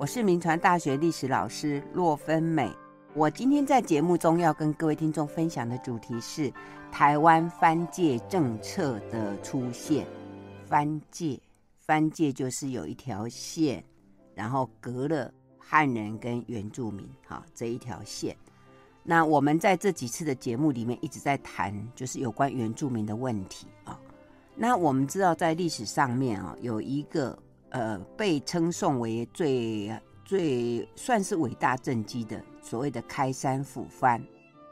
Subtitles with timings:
[0.00, 2.72] 我是民传大学历史老师骆芬美。
[3.12, 6.50] 我今天在节目中要跟各位听众分享的主题是
[6.90, 10.06] 台湾藩界政策的出现。
[10.64, 11.38] 藩界，
[11.76, 13.84] 藩界就是有一条线，
[14.34, 18.34] 然后隔了汉人跟原住民哈这一条线。
[19.02, 24.00] 那我们在这几次的节目里面一直在谈，就是有关原住民的问题啊。
[24.56, 27.38] 那我们知道在历史上面啊有一个。
[27.70, 29.92] 呃，被称颂为最
[30.24, 34.22] 最算是伟大政绩的所谓的开山抚番，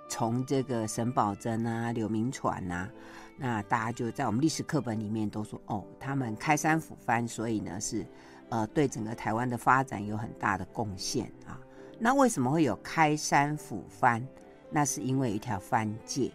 [0.09, 2.89] 从这个沈葆桢啊、柳铭传、啊，
[3.37, 8.06] 那大家就在我们历史课本里面都说，哦，他们开山抚番，所以呢是
[8.48, 11.59] 呃对整个台湾的发展有很大的贡献啊。
[11.98, 14.27] 那为什么会有开山抚番？
[14.70, 16.30] 那是因为一条藩界。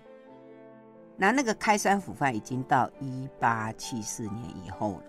[1.16, 5.04] 那那个开山抚番已经到一八七四年以后了。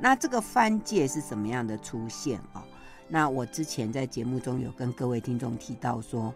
[0.00, 2.64] 那这个藩界是什么样的出现啊？
[3.06, 6.32] 那我之前在节目中有跟各位听众提到说，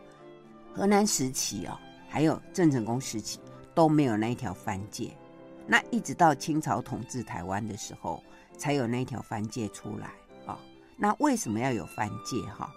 [0.74, 3.38] 河南时期啊，还有郑成功时期
[3.74, 5.16] 都没有那一条藩界，
[5.66, 8.22] 那一直到清朝统治台湾的时候，
[8.58, 10.12] 才有那一条藩界出来
[10.46, 10.58] 啊。
[10.96, 12.70] 那为什么要有藩界哈？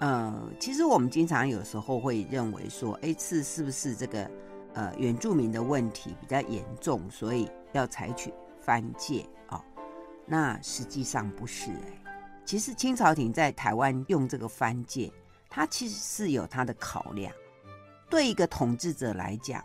[0.00, 4.30] 呃，其实我们经常有时候会认为说，哎，是是不是这个
[4.72, 9.62] 呃原住民的问题比较严重，所以要采取藩界啊？
[10.28, 12.12] 那实际上不是哎，
[12.44, 15.10] 其实清朝廷在台湾用这个藩界，
[15.48, 17.32] 它其实是有它的考量。
[18.10, 19.64] 对一个统治者来讲，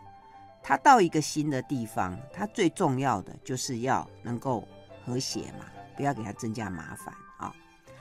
[0.62, 4.66] 他到一个新的地方，他最重要的就是要能够
[5.04, 7.54] 和谐嘛，不要给他增加麻烦啊。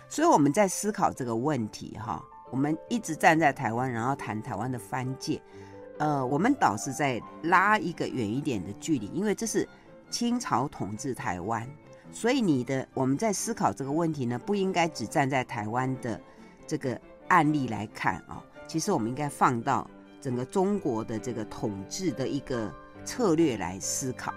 [0.09, 5.41] 所以我们在思考这个问题哈，我们一直站在台湾，然后谈台湾的藩界，
[5.97, 9.67] 呃，我们倒是在拉一个远一点的距离，因为这是
[10.09, 11.67] 清朝统治台湾。
[12.13, 16.21] 所以你的我们在思考这个问题呢，不应该只站在台湾的
[16.67, 16.97] 这个
[17.27, 18.43] 案例来看啊、哦。
[18.67, 19.89] 其实我们应该放到
[20.21, 22.71] 整个中国的这个统治的一个
[23.03, 24.31] 策略来思考。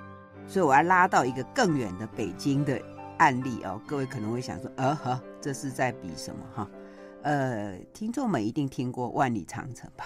[0.48, 2.80] 所以我要拉到一个更远的北京的
[3.18, 3.80] 案例哦。
[3.86, 6.70] 各位可能会想说，呃呵，这是在比什么哈？
[7.22, 10.04] 呃，听众们一定听过万里长城吧？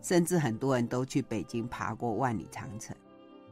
[0.00, 2.96] 甚至很多人都去北京爬过万里长城。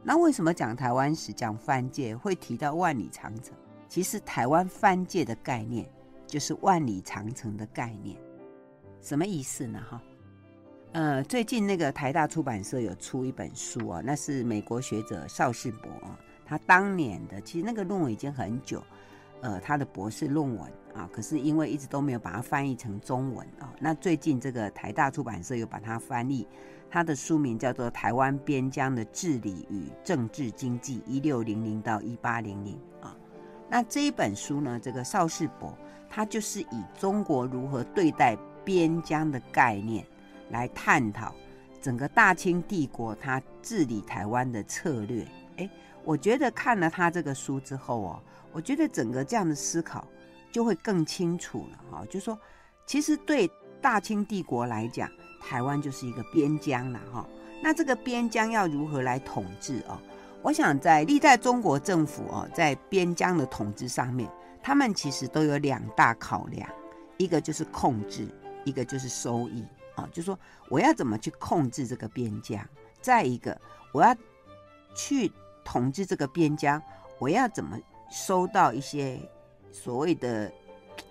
[0.03, 3.55] 那为什么讲台湾史讲藩界会提到万里长城？
[3.87, 5.87] 其实台湾藩界的概念
[6.27, 8.17] 就是万里长城的概念，
[9.03, 9.79] 什么意思呢？
[9.91, 10.03] 哈，
[10.93, 18.83] 呃，最近那个台大出版社有出一本书啊，那是美国学者邵世博啊，他当年的其实那个论文已经很久，
[19.43, 26.49] 呃，他的博士论文啊，可是因为一直都没有把它翻译成中文啊，那最近这个台大出版社又把它翻译。
[26.91, 32.75] 他的书名叫做《台湾边疆的治理与政治经济（一六零零到一八零零）》
[33.07, 33.17] 啊，
[33.69, 35.73] 那这一本书呢，这个邵世博
[36.09, 40.05] 他就是以中国如何对待边疆的概念
[40.51, 41.33] 来探讨
[41.81, 45.25] 整个大清帝国他治理台湾的策略。
[45.59, 45.71] 诶，
[46.05, 50.05] 我觉得看了他这个书之后哦，我觉得整个这样的思考
[50.51, 52.05] 就会更清楚了哈。
[52.11, 52.37] 就说
[52.85, 53.49] 其实对
[53.81, 55.09] 大清帝国来讲，
[55.41, 57.27] 台湾就是一个边疆了哈，
[57.63, 59.99] 那这个边疆要如何来统治哦？
[60.43, 64.31] 我想在历代中国政府哦，在边疆的统治上面，
[64.63, 66.69] 他们其实都有两大考量，
[67.17, 68.29] 一个就是控制，
[68.65, 69.65] 一个就是收益
[69.97, 70.09] 啊。
[70.13, 72.65] 就是说我要怎么去控制这个边疆，
[73.01, 73.59] 再一个
[73.93, 74.15] 我要
[74.95, 75.33] 去
[75.65, 76.81] 统治这个边疆，
[77.19, 77.77] 我要怎么
[78.11, 79.19] 收到一些
[79.73, 80.53] 所谓的，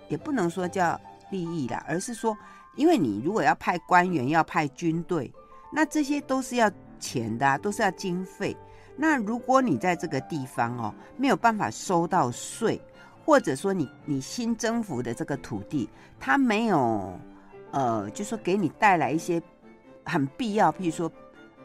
[0.07, 2.37] 也不能说叫利益啦，而是说。
[2.79, 5.29] 因为你如果要派官员，要派军队，
[5.69, 8.55] 那这些都是要钱的啊，都是要经费。
[8.95, 12.81] 那如果你在这个地方哦，没有办法收到税，
[13.25, 15.89] 或者说你你新征服的这个土地，
[16.21, 17.19] 它没有
[17.71, 19.41] 呃，就说给你带来一些
[20.05, 21.11] 很必要，譬如说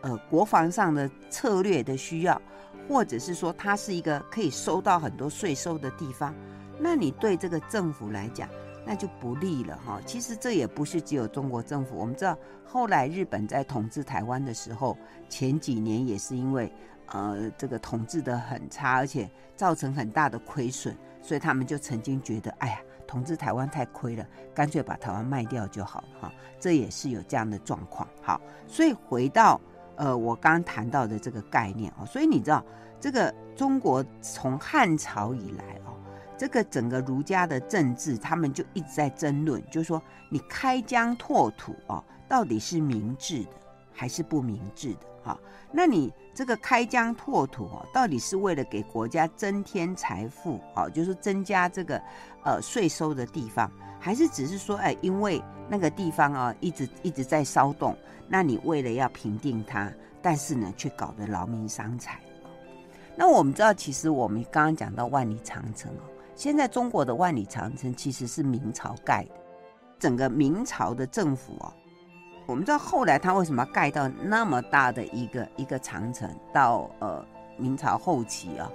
[0.01, 2.43] 呃国防上的策略的需要，
[2.89, 6.35] 或者是说它是一个可以收到很多税收的地方，
[6.77, 8.49] 那你对这个政府来讲。
[8.87, 10.01] 那就不利了哈。
[10.05, 14.97] 其实这也不是只有中国政府，我们知道后来日本在统治台湾的时候，
[15.29, 16.71] 前几年也是因为
[17.07, 26.33] 呃这个统治的很差，而且造成很大的亏损，所以他们就曾经觉得，哎呀，统治台湾太亏了，干脆把台湾卖掉就好了哈。
[26.61, 28.09] 这也是有这样的状况。
[28.23, 29.61] 好，所以回到
[29.97, 32.65] 呃我刚刚谈到的这个概念哦，所以你知道
[33.01, 35.94] 这个中国从汉朝以来哦。
[36.37, 43.51] 这个整个儒家的政治，他们就一直在争论，就是说你开疆拓土哦，到底是明智的
[43.93, 45.39] 还是不明智的哈，
[45.71, 52.03] 那你这个开疆拓土哦，到底是为了给国家增添财富，哦，就是增加这个
[52.43, 53.71] 呃税收的地方，
[54.01, 57.97] 还是只是说，哎，因为那个地方啊一直一直在骚动，
[58.29, 59.91] 那你为了要平定它，
[60.21, 62.21] 但是呢却搞得劳民伤财。
[63.17, 66.03] 那我们知道，其实我们刚刚讲到万里长城哦，
[66.37, 69.31] 现在中国的万里长城其实是明朝盖的，
[69.99, 71.73] 整个明朝的政府哦。
[72.47, 76.29] 我们知道后来他为什么盖到那么大的一个一个长城？
[76.53, 77.25] 到呃
[77.57, 78.71] 明朝后期啊，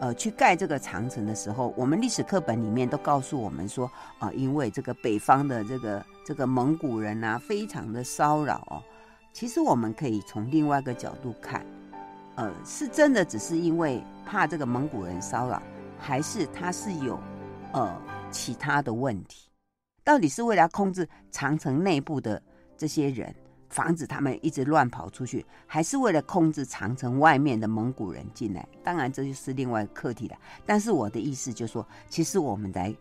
[0.00, 3.86] 呃去盖这个长城的时候，我们历史课本里面都告诉我们说
[4.18, 8.82] 啊、呃，因为这个北方的这个这个蒙古人啊，非常的骚扰哦。
[9.32, 11.64] 其实我们可以从另外一个角度看，
[12.34, 15.62] 呃，是真的只是因为怕这个蒙古人骚扰，
[16.02, 17.18] 还是他是有
[17.72, 17.96] 呃
[18.30, 19.48] 其他的问题？
[20.04, 22.42] 到底是为了控制长城内部的？
[22.76, 23.32] 这些人
[23.68, 28.66] 防止他们一直乱跑出去，还是为了控制长城外面的蒙古人进来？
[28.82, 30.36] 当然，这就是另外一个课题了。
[30.66, 32.92] 但是我的意思就是说，其实我们来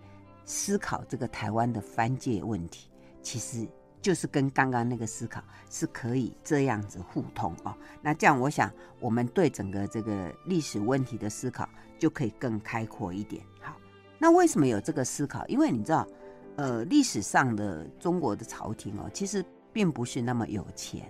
[0.46, 2.92] 思考这个台湾的藩界问题，
[3.24, 3.68] 其实
[4.02, 7.76] 就是跟刚刚那个思考是可以这样子互通哦。
[8.02, 11.68] 那这样，我想我们对整个这个历史问题的思考
[12.00, 13.44] 就可以更开阔一点。
[13.62, 13.78] 好，
[14.18, 15.46] 那为什么有这个思考？
[15.48, 16.08] 因为你知道，
[16.56, 19.46] 呃，历史上的中国的朝廷哦，其实。
[19.74, 21.10] 并不是那么有钱，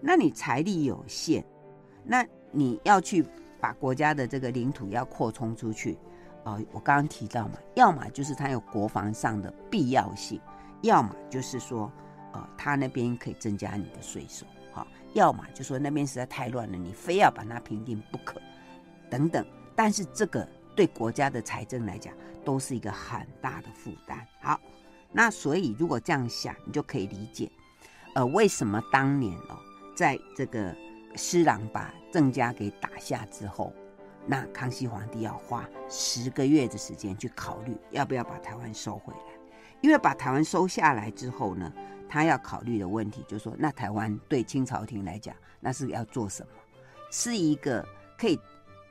[0.00, 1.44] 那你财力有限，
[2.02, 3.24] 那你要去
[3.60, 5.96] 把国家的这个领土要扩充出去，
[6.42, 10.40] 哦，我刚刚提到嘛，要么就是它有国防上的必要性，
[10.82, 11.90] 要么就是说，
[12.32, 18.40] 呃，他那边可以增加你的税收，哈，要么就说那边实在太乱了，你非要把它平定不可，
[19.10, 19.44] 等等。
[19.74, 22.12] 但是这个对国家的财政来讲，
[22.44, 24.26] 都是一个很大的负担。
[24.40, 24.60] 好，
[25.12, 27.50] 那所以如果这样想，你就可以理解。
[28.14, 29.56] 呃，为什么当年哦，
[29.96, 30.74] 在这个
[31.14, 33.72] 施琅把郑家给打下之后，
[34.26, 39.20] 那康熙皇帝要花十个月的时间去考虑要不要把台湾收回来？
[39.80, 41.72] 因为把台湾收下来之后呢，
[42.08, 46.48] 他要考虑的问题就是说，那台湾对清朝廷来讲，那是要做什么？
[47.10, 47.86] 是一个
[48.18, 48.38] 可以。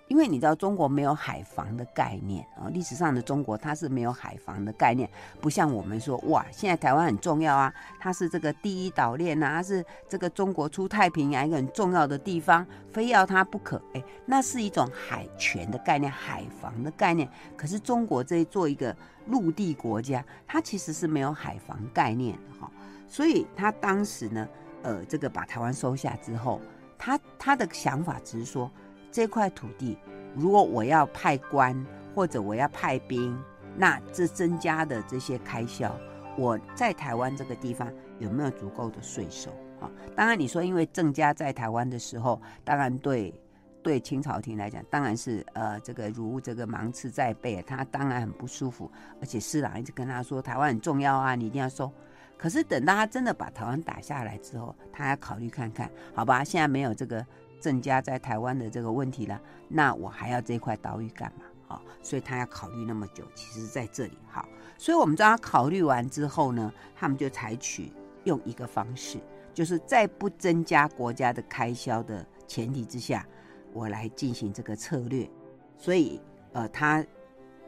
[0.08, 5.10] 因为你知道中国没有海防的概念啊，历史上的中国它是没有海防的概念，
[5.42, 13.82] 不像我们说哇，现在台湾很重要啊，它是这个第一岛链呐，它是这个中国出太平洋一个很重要的地方，非要它不可。
[13.94, 17.30] 哎，那是一种海权的概念，海防的概念。
[17.58, 18.96] 可是中国这做一个
[19.26, 22.72] 陆地国家，它其实是没有海防概念的哈，
[23.10, 24.48] 所以他当时呢，
[24.84, 26.62] 呃，这个把台湾收下之后，
[26.98, 28.72] 他他的想法只是说。
[29.18, 29.98] 这块土地，
[30.36, 31.76] 如果我要派官
[32.14, 33.36] 或者我要派兵，
[33.76, 35.92] 那这增加的这些开销，
[36.38, 39.50] 我在台湾这个地方有没有足够的税收
[39.80, 39.90] 啊？
[40.16, 43.34] 当然，你说因为郑家在台湾的时候，当然对
[43.82, 48.92] 对清朝廷来讲，当然是呃这个如这个芒刺在背，他当然很不舒服。
[49.20, 51.92] 而且施琅一直跟他说台湾很重要啊，你一定要收。
[52.38, 56.44] 可是等到他真的把台湾打下来之后，他要考虑看看，好吧？
[56.44, 57.26] 现在没有这个。
[57.60, 61.46] 郑家在台湾的这个问题了，那我还要这块岛屿干嘛？
[61.68, 67.92] 好，所以他要考虑那么久，其实在这里好，所以我们知道他考虑完之后呢，他们就采取
[68.24, 69.20] 用一个方式，
[69.54, 73.28] 就是在不增加国家的开销的前提之下，
[73.74, 75.30] 我来进行这个策略。
[75.78, 76.22] 所以，
[76.54, 77.06] 呃，他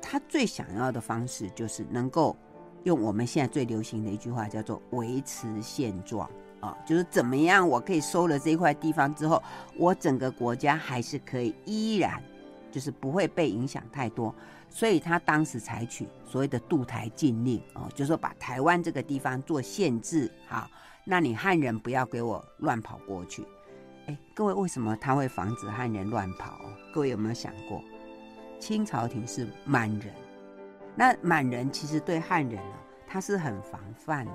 [0.02, 2.38] 他最想要的方式就是能够
[2.84, 6.30] 用我们现在最流行的一句话叫做维持现状。
[6.62, 9.42] 啊、就是怎么样，我可以收了这块地方之后，
[9.78, 12.22] 我整个国家还是可以依然，
[12.72, 14.34] 就是不会被影响太多。
[14.70, 20.70] 所以他当时采取所谓的渡台禁令，哦，就是说把台湾这个地方做限制，好，
[21.06, 23.44] 那你汉人不要给我乱跑过去。
[24.06, 26.60] 哎，各位，为什么他会防止汉人乱跑？
[26.94, 27.82] 各位有没有想过，
[28.60, 30.14] 清朝廷是满人，
[30.96, 32.76] 那满人其实对汉人呢，
[33.08, 34.32] 他是很防范的。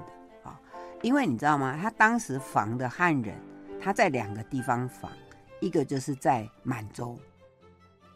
[1.04, 1.78] 因为你知道吗？
[1.78, 3.38] 他当时防的汉人，
[3.78, 5.12] 他在两个地方防，
[5.61, 7.14] 一个就是在满洲，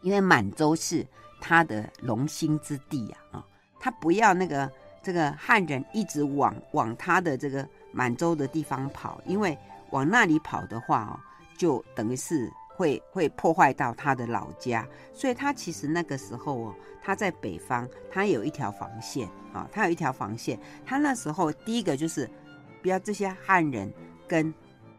[0.01, 1.07] 因为满洲是
[1.39, 3.47] 他的龙兴之地啊，啊，
[3.79, 9.57] 他不要那个这个汉人一直往往他的这个满洲的地方跑，因为
[9.91, 11.21] 往那里跑的话哦，
[11.59, 22.27] 就等于是会会破坏到他的老家，所以他其实那个时候哦，他在北方，他有一条防线啊，他有一条防线，他那时候第一个就是。
[22.89, 23.93] 不要这些汉人
[24.27, 24.53] 跟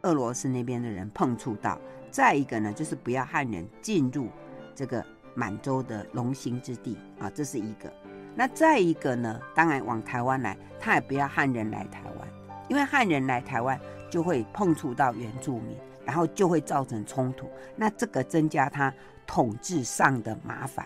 [0.03, 1.81] 俄罗斯那边的人碰触到，
[2.11, 4.27] 再一个呢，就是不要汉人进入
[4.75, 5.03] 这个
[5.33, 7.91] 满洲的龙兴之地啊，这是一个。
[8.35, 12.27] 那再一个呢，当然往台湾来，他也不要汉人来台湾，
[12.67, 18.93] 因为汉人来台湾就会碰触到原住民，然后就会造成冲突，那这个增加他
[19.25, 20.85] 统治上的麻烦，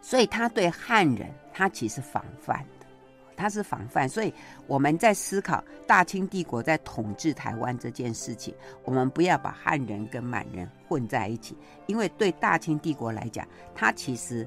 [0.00, 2.66] 所以他对汉人他其实防范。
[3.32, 4.08] 的，他是防范。
[4.08, 4.32] 所以
[4.66, 14.46] 我们在思考大清帝国在统治台湾这件事情，我们不要把汉人跟满人混在一起，因为对大清帝国来讲，他其实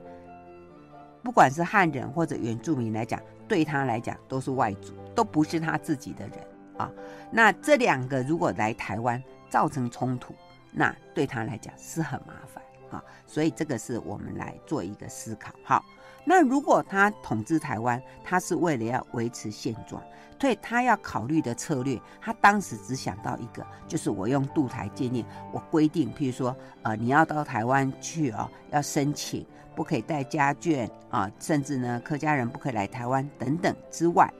[1.24, 6.38] 不管是汉人或者原住民来讲，对他来讲都是外族，都不是他自己的人。
[6.78, 6.92] 啊，
[7.32, 10.36] 那这两个如果来台湾造成冲突，
[10.72, 12.62] 那对他来讲是很麻烦
[12.92, 13.02] 啊。
[13.26, 15.54] 所以这个是我们来做一个思考。
[15.64, 15.82] 好，
[16.26, 20.02] 那如果他统治台湾，他是为了要维持现状，
[20.40, 34.32] 所以他要考虑的策略，他当时只想到一个，就是我用渡台戒令，我规定，譬如说，呃，你要到台湾去哦，要申请，不可以带家眷啊，甚至呢，客家人不可以来台湾等等之外，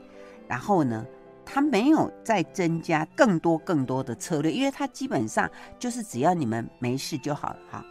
[0.48, 1.06] 然后呢，
[1.46, 5.50] 他没有再增加更多更多的策略，因为他基本上
[5.80, 7.86] 就是只要你们没事就好了哈。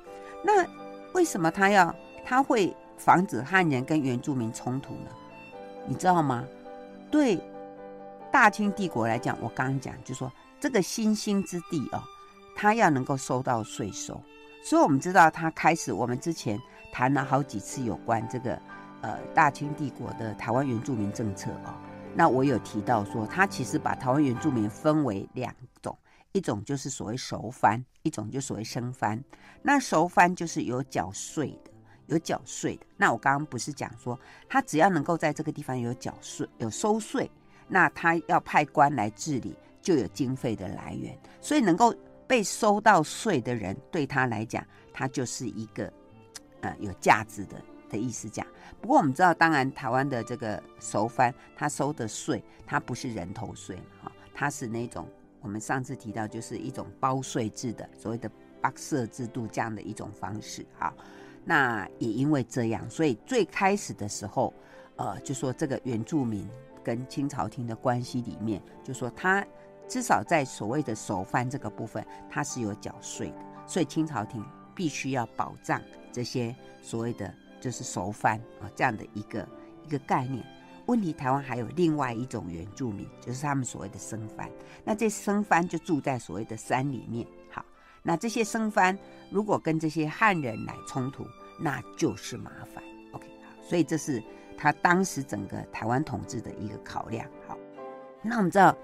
[0.45, 0.65] 那
[1.15, 5.11] 为什么他要他会防止汉人跟原住民冲突呢？
[5.87, 6.45] 你知道吗？
[7.11, 7.39] 对
[8.33, 12.03] 大清帝国来讲，我刚刚讲就说这个新兴之地哦，
[12.57, 14.21] 他要能够收到税收，
[14.65, 16.59] 所以我们知道他开始我们之前
[16.93, 18.59] 谈了好几次有关这个
[19.03, 21.75] 呃大清帝国的台湾原住民政策哦。
[22.17, 25.97] 那我有提到说，他其实把台湾原住民分为两种，
[26.33, 29.23] 一种就是所谓熟番，一种就所谓生番。
[29.63, 31.71] 那熟番就是有缴税的，
[32.07, 32.87] 有缴税的。
[32.97, 34.19] 那我刚刚不是讲说，
[34.49, 37.31] 他只要能够在这个地方有缴税、有收税，
[37.69, 41.19] 那他要派官来治理，就有经费的来源。
[41.41, 41.95] 所以能够
[42.27, 45.93] 被收到税的人，对他来讲，他就是一个
[46.61, 47.61] 呃有价值的。
[47.91, 48.45] 的意思讲，
[48.81, 55.07] 不过我们知道，当然台湾的这个熟番，他收的税，它不是人头税哈，它是那种
[55.41, 58.29] 我们上次提到，就是一种包税制的所谓的
[58.61, 60.93] 八社制度这样的一种方式哈。
[61.45, 64.53] 那也因为这样，所以最开始的时候，
[64.97, 66.49] 呃，就说这个原住民
[66.83, 69.45] 跟清朝廷的关系里面，就说他
[69.89, 75.81] 至少在所谓的熟番这个部分，他是有缴税的，所以清朝廷必须要保障
[76.13, 77.33] 这些所谓的。
[77.61, 79.49] 就是熟番啊，这样的一个
[79.87, 80.45] 一个概念。
[80.85, 84.51] 问题台湾还有另外一种原住民，就是他们所谓的生番。
[84.85, 87.27] 那这生番就住在所谓的山里面。
[88.07, 88.97] 那这些生番
[89.31, 91.27] 如果跟这些汉人来冲突，
[91.59, 92.85] 那就是麻烦。
[93.13, 93.27] OK，
[93.63, 94.23] 所以这是
[94.59, 97.27] 他当时整个台湾统治的一个考量。
[97.49, 97.59] 好，
[98.23, 98.77] 那我们知道，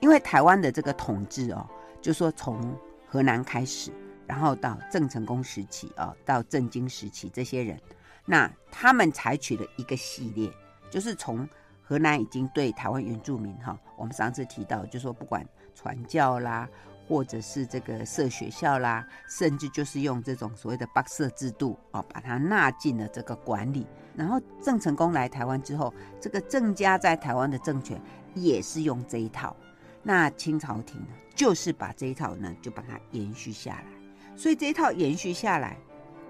[0.00, 1.66] 因为台湾的这个统治哦，
[2.02, 3.90] 就说从河南开始，
[4.26, 7.80] 然后到郑成功时期啊，到郑经时期，这些人。
[8.26, 10.52] 那他们采取了一个系列，
[10.90, 11.48] 就是从
[11.82, 16.68] 河南已经对台湾原住民哈，我们上次提到，就说不管传教啦，
[17.10, 23.84] 或者是这个设学校啦，甚至就是用这种所谓的八色制度哦，把它纳进了这个管理。
[24.14, 28.00] 然后郑成功来台湾之后，这个郑家在台湾的政权
[28.32, 29.56] 也是用这一套。
[30.04, 34.36] 那清朝廷呢，就是把这一套呢，就把它延续下来。
[34.36, 35.76] 所以这一套延续下来，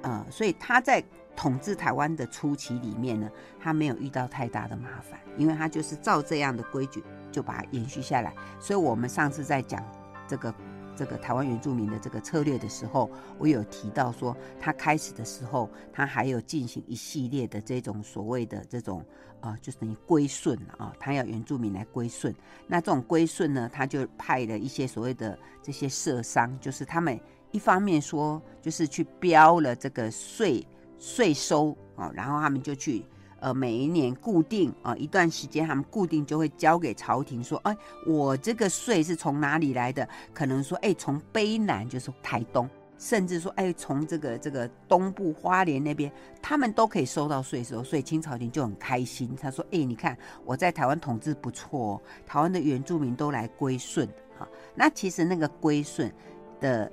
[0.00, 1.04] 呃，所以他在。
[1.36, 8.34] 统治台湾的初期里面呢，他没有遇到太大的麻烦，因为他就是照这样的规矩就把它延续下来。
[8.58, 9.82] 所以，我们上次在讲
[10.28, 10.54] 这个
[11.00, 18.98] 这个台湾原住民的这个策略的时候，我有提到说，他开始的时候，他还有进行一系列的这种所谓的这种
[19.40, 22.34] 啊、呃，就是等于归顺啊，他要原住民来归顺。
[22.66, 27.18] 那这种归顺呢，他就派了一些所谓的这些社商，就是他们
[27.50, 30.62] 一方面说，就是去标了这个税。
[31.02, 33.02] 税收啊，然后他们就去，
[33.40, 40.06] 呃，每一年固定啊一段时间，他们固定就会交给朝廷说，哎，我这个税是从哪里来的？
[40.32, 42.68] 可能说，哎，从卑南就是台东，
[42.98, 49.34] 甚至说，哎，从这个这个东部花莲那边，他们都可以收到税收，所以清朝廷就很开心。
[49.40, 54.06] 他说，哎，你看我在台湾统治不错哦，台湾的原住民都来归顺
[54.38, 54.46] 啊。
[54.74, 56.12] 那其实那个归顺
[56.60, 56.92] 的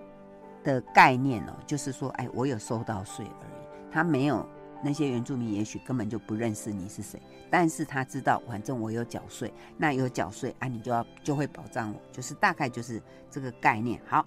[0.63, 3.67] 的概念哦，就是说，哎，我有收到税而已。
[3.91, 4.47] 他没有
[4.83, 7.19] 那些原住民，也许根本就不认识你是谁，
[7.49, 13.99] 但是他知道，反正我有缴税，那有缴税啊，你就要就会保障我，就是大概就是这个概念。
[14.05, 14.25] 好，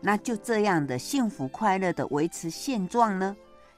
[0.00, 3.36] 那就这样的幸福快乐的维持现状呢？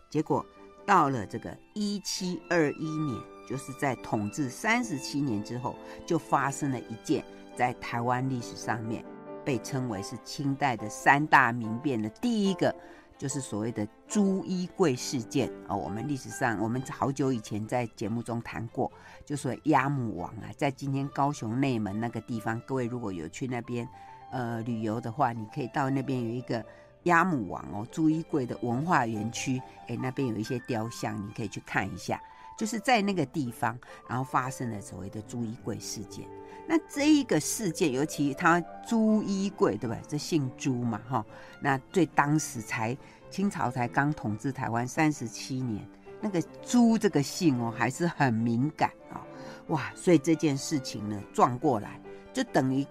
[0.09, 0.45] 结果
[0.85, 5.75] 到了这个一七二一年，就是在统治三十七年之后，
[6.05, 7.25] 就发生了一件
[7.57, 9.05] 在台湾历史上面
[9.45, 12.75] 被称为是清代的三大民变的第一个。
[13.21, 18.91] 就是所谓的朱一贵事件啊，我们历史上我们好久以前在节目中谈过，
[19.27, 23.87] 就说鸭母王啊，在今天高雄内门那个地方，各位如果有去那边
[24.33, 26.65] 呃旅游的话，你可以到那边有一个
[27.03, 32.19] 鸭母王哦，朱一贵的文化园区，哎，那边有一些雕像，你可以去看一下。
[32.57, 36.27] 就是在那个地方，然后发生了所谓的朱一贵事件。
[36.71, 39.99] 那这一个事件，尤其他朱一贵，对吧？
[40.07, 41.27] 这姓朱嘛，哈。
[41.61, 42.97] 那对当时才
[43.29, 45.85] 清朝才刚统治台湾三十七年，
[46.21, 49.27] 那个朱这个姓哦，还是很敏感啊。
[49.67, 52.01] 哇，所以这件事情呢，撞过来，
[52.33, 52.87] 就等于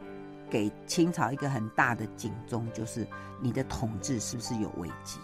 [0.49, 3.07] 给清朝一个很大的警钟，就是
[3.39, 5.19] 你的统治是不是有危机？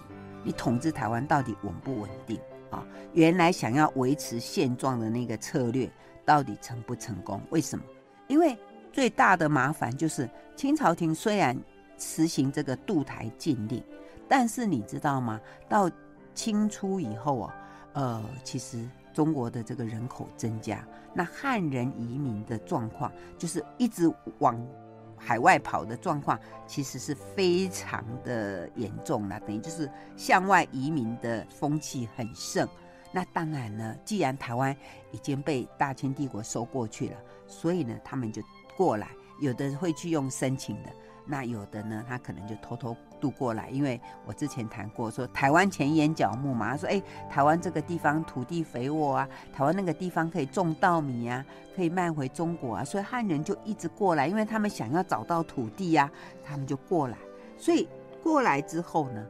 [0.46, 2.40] 你统治台湾到底稳不稳定
[2.72, 2.88] 啊？
[3.12, 5.92] 原来想要维持现状的那个策略，
[6.24, 7.42] 到底成不成功？
[7.50, 7.84] 为什么？
[8.28, 8.58] 因为
[8.92, 11.58] 最大的麻烦就是清朝廷虽然
[11.98, 13.84] 实行这个渡台禁令，
[14.28, 15.40] 但是你知道吗？
[15.70, 15.90] 到
[16.34, 17.56] 清初以后啊，
[17.94, 24.62] 呃，其实中国的这个人口增加，那汉人移民的状况就是一直往
[25.18, 29.40] 海外跑的状况，其实是非常的严重了。
[29.42, 32.68] 等于就是向外移民的风气很盛。
[33.16, 34.76] 那当然呢，既然台湾
[35.12, 37.18] 已经被大清帝国收过去了，
[37.48, 38.42] 所以呢，他们就
[38.76, 39.08] 过来，
[39.40, 40.90] 有的会去用申请的，
[41.26, 43.70] 那有的呢，他可能就偷偷渡过来。
[43.70, 57.18] 因为我之前谈过，说台湾钱淹脚目嘛，他说哎，台湾这个地方土地肥沃啊，台湾那个地方可以种稻米啊，可以卖回中国啊，所以汉人就一直过来，因为他们想要找到土地呀、啊，他们就过来。
[57.58, 57.88] 所以
[58.22, 59.26] 过来之后呢，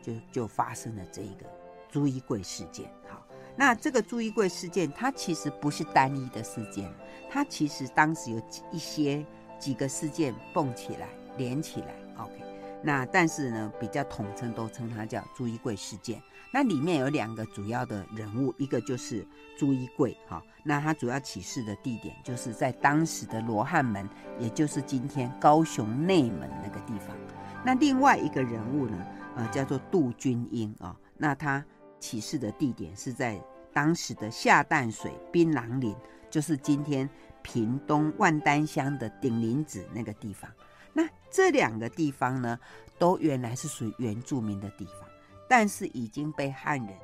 [0.00, 1.55] 就就发生了这一个。
[1.96, 3.26] 朱一贵事件，好，
[3.56, 6.92] 那这个朱一贵事件，它其实不是单一的事件，
[7.30, 9.24] 它其实当时有一些
[9.58, 12.34] 几个事件蹦起来连起来，OK，
[12.82, 16.20] 那但是呢，比较统称都称它叫朱一贵事件。
[16.52, 19.26] 那里面有两个主要的人物，一个就是
[19.58, 24.06] 朱一贵，哈，那他主要起事的地点就是在当时的罗汉门，
[24.38, 27.16] 也就是今天高雄内门那个地方。
[27.64, 31.64] 那另外一个人物呢，呃，叫做杜君英啊，那他。
[31.98, 33.40] 起事的地点是在
[33.72, 35.94] 当时的下淡水槟榔林，
[36.30, 37.08] 就是今天
[37.42, 40.50] 屏东万丹乡的顶林子那个地方。
[40.92, 42.58] 那这两个地方呢，
[42.98, 45.08] 都原来是属于原住民的地方，
[45.48, 46.96] 但是已经被汉人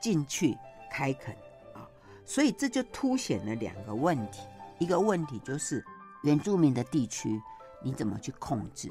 [0.00, 0.56] 进去
[0.90, 1.34] 开垦
[1.74, 1.88] 啊，
[2.24, 4.40] 所以这就凸显了两个问题。
[4.78, 5.84] 一个问题就是
[6.22, 7.40] 原住民的地区
[7.82, 8.90] 你怎么去控制？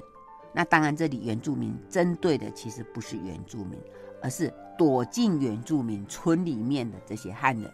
[0.53, 3.79] 那当然，这里原住民针对的其实不是原住民。
[4.21, 7.71] 而是躲进原住民村里面的这些汉人，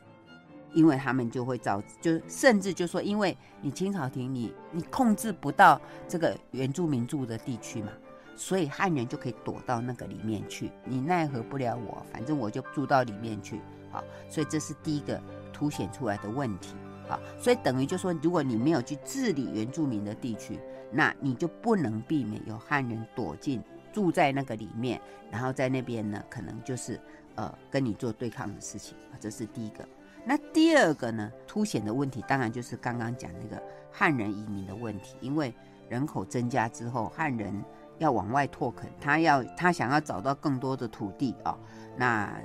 [0.73, 7.91] 因为他们就会造，就甚至就说，因为你清朝廷你你控制不到这个原住民住的地区嘛，
[8.35, 13.59] 所以汉人就可以躲到那个里面去，你奈何不了我，反正我就住到里面去，
[13.91, 15.21] 好，所以这是第一个
[15.53, 16.75] 凸显出来的问题，
[17.07, 20.59] 好，所以等于就说，如果你没有去治理原住民的地区，
[20.91, 23.61] 那你就不能避免有汉人躲进。
[23.91, 24.99] 住在那个里面，
[25.31, 26.99] 然后在那边呢，可能就是
[27.35, 29.87] 呃跟你做对抗的事情啊，这是第一个。
[30.25, 35.53] 那第二个呢，凸显的问题当然就是刚刚讲那个汉人移民的问题，因为
[35.87, 37.63] 人口增加之后，汉人
[37.97, 41.57] 要往外拓垦，他要他想要找到更多的土地啊，
[41.95, 42.37] 那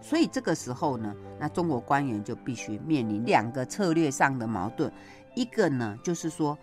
[0.00, 4.90] 所以这个时候呢，那中国官员就必须面临两个策略上的矛盾，
[5.34, 6.56] 一个呢就是说，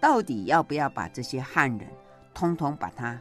[0.00, 1.86] 到底要不要把这些汉人
[2.32, 3.20] 通通把他。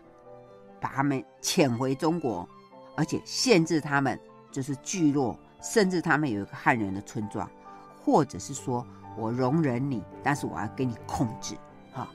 [0.80, 2.48] 把他们遣回中国，
[2.96, 4.20] 而且限制他们
[4.52, 7.50] 就是聚落，甚至他们有一个汉人的村庄，
[8.04, 8.86] 或者是说
[9.18, 11.56] 我容忍你，但是我要给你控制，
[11.92, 12.08] 哈，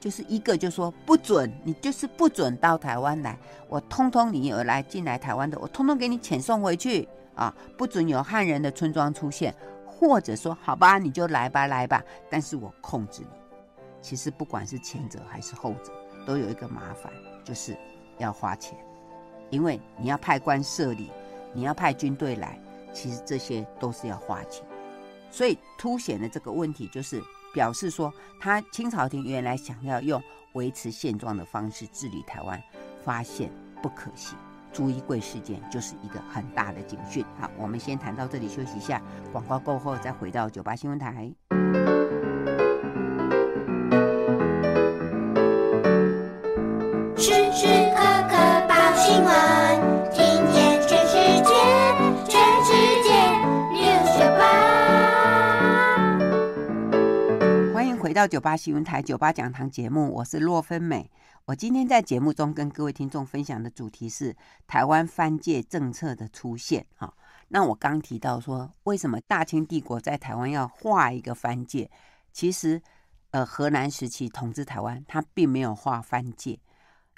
[0.00, 9.54] 就是一个就说不准你，就是不准到台湾来，我通通你有来进来台湾的，我通通给你遣送回去啊，不准有汉人的村庄出现，
[9.86, 13.28] 或者说好吧，你就来吧来吧，但是我控制你。
[14.00, 15.92] 其实不管是前者还是后者，
[16.24, 17.12] 都有一个麻烦，
[17.44, 17.76] 就是。
[18.18, 18.78] 要花钱，
[19.50, 21.10] 因为你要派官设立，
[21.52, 22.58] 你要派军队来，
[22.92, 24.64] 其实这些都是要花钱，
[25.30, 27.22] 所以凸显的这个问题就是
[27.54, 30.22] 表示说，他清朝廷原来想要用
[30.54, 32.62] 维持现状的方式治理台湾，
[33.04, 33.50] 发现
[33.82, 34.36] 不可行。
[34.72, 37.24] 朱一贵事件就是一个很大的警讯。
[37.40, 39.00] 好，我们先谈到这里，休息一下，
[39.32, 41.32] 广告过后再回到九八新闻台。
[58.16, 61.10] 到九八新闻台九八讲堂节目，我是洛芬美。
[61.44, 64.34] 我今天在节目中跟各位听众分享的主题是
[64.66, 66.86] 台湾藩界政策的出现。
[66.96, 67.12] 哈，
[67.48, 71.90] 那我刚提到说，为什么大清帝国在台湾要画一个藩界？
[72.32, 72.80] 其实，
[73.32, 76.58] 呃，荷兰时期统治台湾，他并没有划藩界。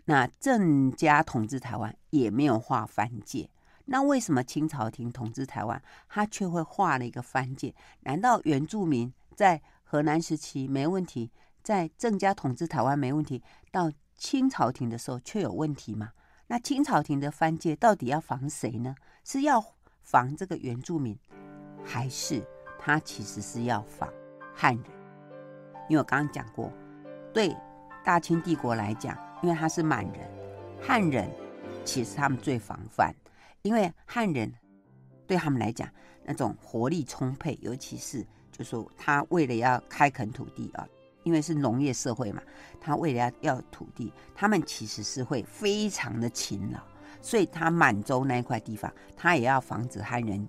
[0.06, 3.48] 那郑家统治台湾也没有划藩界。
[3.84, 7.72] 那为什么清朝廷统治台湾，他却会划了一个藩界？
[8.00, 11.30] 难道原住民在河南时期没问题，
[11.62, 16.10] 在郑家统治台湾没问题，到清朝廷的时候却有问题吗？
[16.48, 18.94] 那清朝廷的藩界到底要防谁呢？
[19.24, 19.64] 是要
[20.02, 21.18] 防这个原住民，
[21.82, 22.46] 还是
[22.78, 24.12] 他其实是要防
[24.54, 24.84] 汉人？
[25.88, 26.70] 因为我刚刚讲过，
[27.32, 27.56] 对
[28.04, 30.30] 大清帝国来讲，因为他是满人，
[30.82, 31.30] 汉人
[31.86, 33.14] 其实他们最防范，
[33.62, 34.52] 因为汉人
[35.26, 35.88] 对他们来讲
[36.24, 38.26] 那种活力充沛，尤其是
[38.58, 40.86] 就说他为了要开垦土地啊，
[41.22, 42.42] 因为是农业社会嘛，
[42.80, 46.80] 他为了要要土地，他们其实是会非常的勤劳，
[47.22, 50.46] 所以他满洲那一块地方，他也要防止汉人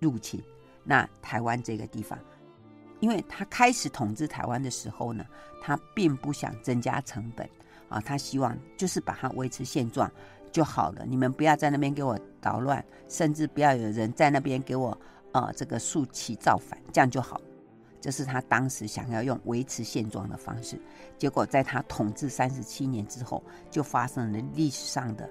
[0.00, 0.42] 入侵。
[0.82, 2.18] 那台湾这个地方。
[3.00, 5.26] 因为他开始统治台湾的时候呢，
[5.60, 7.46] 他并不想增加成本
[7.90, 10.10] 啊，他希望就是把它维持现状
[10.50, 11.04] 就好了。
[11.04, 14.98] 你们不要在那边给我捣乱，甚至不要有人在那边给我
[15.34, 17.38] 呃这个竖起造反，这样就好。
[18.00, 20.80] 这是他当时想要用维持现状的方式。
[21.18, 25.28] 结果在他统治三十七年之后，就发生了历史上的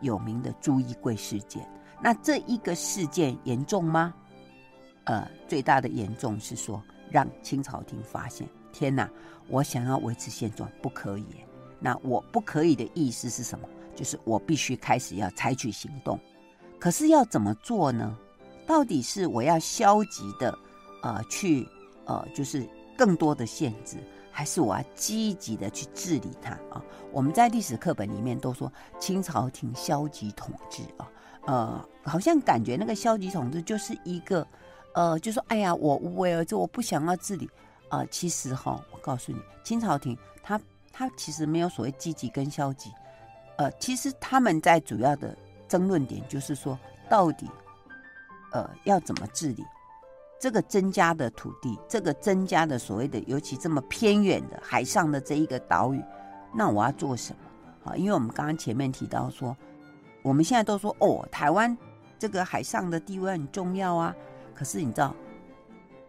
[0.00, 1.64] 有名的朱一贵事件。
[2.02, 4.12] 那这一个事件严重吗？
[5.04, 6.82] 呃，最大的严重是说。
[7.10, 9.08] 让清朝廷发现，天哪！
[9.46, 11.24] 我想要维持现状，不可以。
[11.78, 13.68] 那我不可以的意思是什么？
[13.94, 16.18] 就是我必须开始要采取行动。
[16.80, 18.18] 可是要怎么做呢？
[18.66, 20.56] 到底是我要消极的，
[21.02, 21.68] 呃，去
[22.04, 23.96] 呃，就是更多的限制，
[24.30, 26.82] 还是我要积极的去治理它啊？
[27.12, 31.10] 我们在历史课本里面都说清朝廷消极统治啊，
[31.46, 34.46] 呃，好像感觉那个消极统治就是一个。
[34.96, 37.50] 呃，就说哎呀，我无为而治，我不想要治理。
[37.88, 40.60] 呃，其实哈，我告诉你，清朝廷他
[40.92, 42.92] 他其实没有所谓积极跟消极。
[43.56, 46.78] 呃，其实他们在主要的争论点就是说，
[47.10, 47.50] 到底
[48.54, 49.64] 呃要怎么治理
[50.40, 56.02] 这个增加的土地，这个增加的所谓的，尤其这么偏远的海上的这一个岛屿，
[56.54, 57.90] 那我要做什么？
[57.90, 59.56] 啊，因为我们刚刚前面提到说，
[60.22, 61.76] 我们现在都说哦，台湾
[62.18, 64.14] 这个海上的地位很重要啊。
[64.54, 65.14] 可是你知道，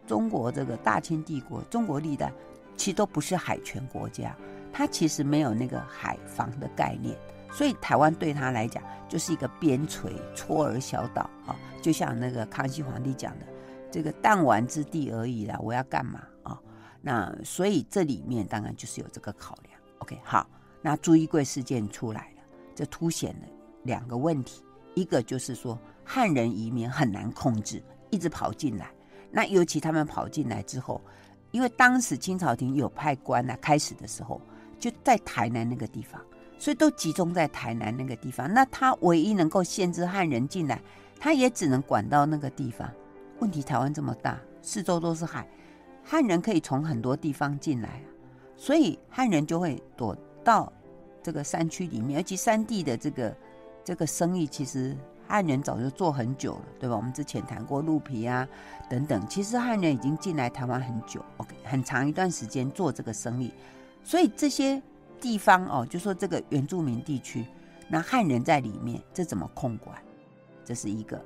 [0.06, 2.32] 中国这个大清帝国，中国历代
[2.78, 4.36] 其实都不是海权国家，
[4.72, 7.18] 它其实没有那个海防的概念，
[7.56, 13.46] 所以台湾对他来讲就是一个边陲搓儿小岛啊，就像那个康熙皇帝讲的，
[13.90, 16.60] 这个弹丸之地而已啦，我要干嘛啊？
[17.02, 19.80] 那所以这里面当然就是有这个考量。
[20.00, 20.46] OK，好，
[20.82, 22.44] 那朱一贵事件出来了，
[22.76, 23.48] 这凸显了
[23.84, 24.62] 两个问题，
[24.94, 27.82] 一个就是说汉人移民很难控制。
[28.12, 28.92] 一直跑进来，
[29.32, 31.02] 那尤其他们跑进来之后，
[31.52, 34.42] 因为当时清朝廷有派官啊，开始的时候
[34.78, 36.22] 就在台南那个地方，
[36.58, 38.54] 所以都集中在台南那个地方。
[38.54, 40.82] 那他唯一能够限制汉人进来，
[41.20, 42.90] 他也只能管到那个地方。
[43.40, 45.48] 问题台湾这么大，四周都是海，
[46.04, 48.02] 汉人可以从很多地方进来，
[48.56, 50.72] 所以汉人就会躲到
[51.22, 53.38] 这个山区里面，而且山地的这个
[53.84, 54.96] 这个生意其实。
[55.28, 56.96] 汉人早就做很久了，对吧？
[56.96, 58.48] 我们之前谈过鹿皮啊
[58.88, 63.52] 等等，其实汉人已经进来台湾很久，OK，很长一段时间做这个生意，
[64.04, 64.80] 所以这些
[65.20, 67.46] 地方哦，就说这个原住民地区，
[67.90, 69.98] 那汉人在里面，这怎么控管？
[70.64, 71.24] 这是一个。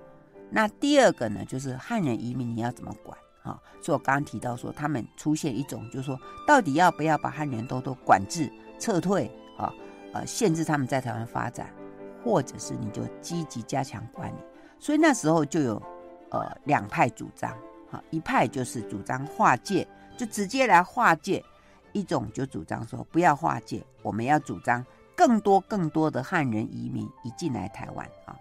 [0.50, 3.62] 那第二个呢，就是汉人移民你要怎么管啊？
[3.82, 9.74] 所以我刚刚提到说，他们出现一种，就是说到底要不要把汉人都都管制、撤退啊？
[10.14, 11.74] 呃，限制他们在台湾发展。
[12.22, 14.36] 或者是你就积极加强管理，
[14.78, 15.82] 所以那时候就有
[16.32, 17.50] 呃两派主张，
[17.90, 21.42] 哈，一派就是主张划界，就直接来划界；
[21.94, 28.36] 一种就主张说不要划界，我们要主张更多更多的汉人移民移进来台湾啊。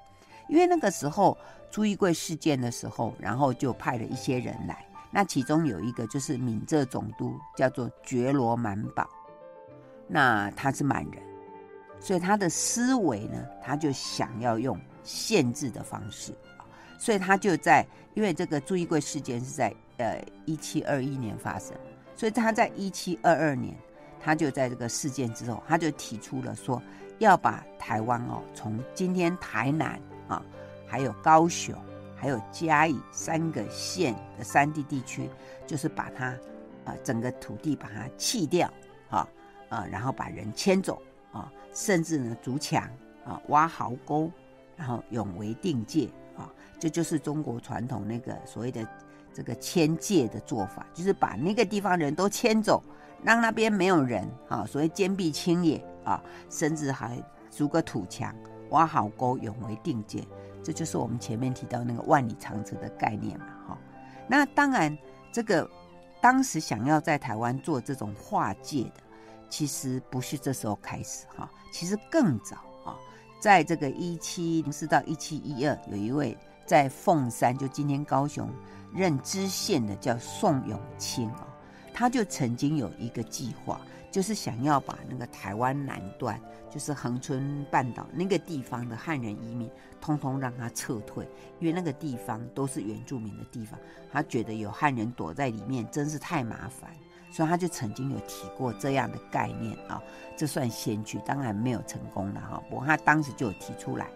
[0.49, 1.37] 因为那个时候
[1.71, 9.09] 朱一贵事件的时候，然后就派了一些人来，那其中有一个就是闽浙总督，叫做觉罗满保，
[10.07, 11.23] 那他是满人。
[12.01, 16.33] 所以他的思维呢，他就想要用限制的方式，
[16.97, 17.85] 所以他就在，
[18.15, 21.77] 因为这个朱一贵事件是在呃一七二一年发生，
[22.19, 23.73] 所以他在一七二二年，
[24.21, 26.83] 他就在这个事件之后，他就提出了说
[27.21, 30.43] 要把台湾哦，从今天台南啊，
[30.85, 31.73] 还有高雄，
[32.17, 35.31] 还有嘉义三个县的山地地区，
[35.65, 36.37] 就是把它
[36.85, 38.69] 啊整个土地把它弃掉
[39.09, 39.29] 啊
[39.69, 41.01] 啊，然后把人迁走。
[41.31, 42.83] 啊，甚至呢，筑墙
[43.23, 44.33] 啊，挖壕沟，
[44.79, 46.51] 然后永为定界啊，
[46.81, 48.83] 这就是中国传统那个所谓的
[49.39, 52.83] 这个迁界的做法，就是把那个地方人都迁走，
[53.23, 56.21] 让那边没有人啊，所谓坚壁清野啊，
[56.51, 57.17] 甚至还
[57.49, 58.35] 筑个土墙，
[58.71, 60.27] 挖好沟，永为定界。
[60.61, 63.79] 这就是我们前面提到那个万里长城的概念嘛，哈。
[64.27, 64.99] 那当然，
[65.31, 65.71] 这个
[66.21, 68.95] 当时想要在台湾做这种划界的，
[69.49, 72.99] 其实不是这时候开始哈，其实更早啊，
[73.41, 76.37] 在这个一七零四到一七一二，有一位
[76.69, 78.49] 在凤山，就今天高雄
[78.95, 81.49] 任知县的叫宋永清啊，
[81.93, 83.81] 他就曾经有一个计划。
[84.11, 91.29] 就是想要把那个台湾南端，就是恒春半岛那个地方的汉人移民，通通让他撤退，
[91.61, 93.79] 因为那个地方都是原住民的地方，
[94.11, 96.91] 他觉得有汉人躲在里面真是太麻烦，
[97.31, 100.03] 所以他就曾经有提过这样的概念啊，
[100.35, 104.09] 这算先驱，当然没有成功了哈，不过他当时就有提出来，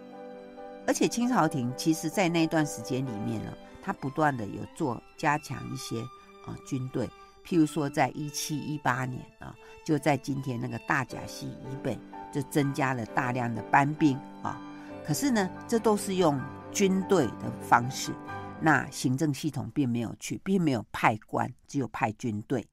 [0.87, 6.01] 而且清朝廷其实在那段时间里面呢，他不断的有做加强一些
[6.47, 7.09] 啊军队。
[7.45, 9.53] 譬如说，在一七一八年啊，
[9.85, 11.99] 就在今天那个大甲溪以北，
[12.33, 14.61] 就增加了大量的班兵啊。
[15.05, 16.41] 可是呢，这都是用
[16.71, 18.13] 军队的方式，
[18.61, 22.65] 那行政系统并没有去，并没有派官，只有派军队。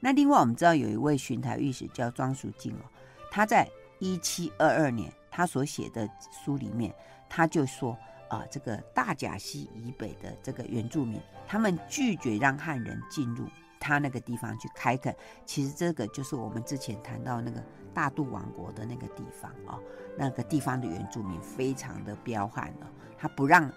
[0.00, 2.82] 那另外，我们知道有一位巡台御史叫庄淑静哦，
[3.30, 3.68] 他在
[4.00, 6.08] 一七二二年他所写的
[6.44, 6.92] 书里面，
[7.34, 7.96] 他就说
[8.28, 13.46] 啊，这个大甲溪以北的这个原住民，他们拒绝让汉人进入。
[13.80, 17.60] 他那个地方去开垦，其实这个就是我们之前谈到那个
[17.92, 19.76] 大渡王国的那个地方啊、
[20.16, 22.86] 那个地方的原住民非常的彪悍哦，
[23.18, 23.68] 他不让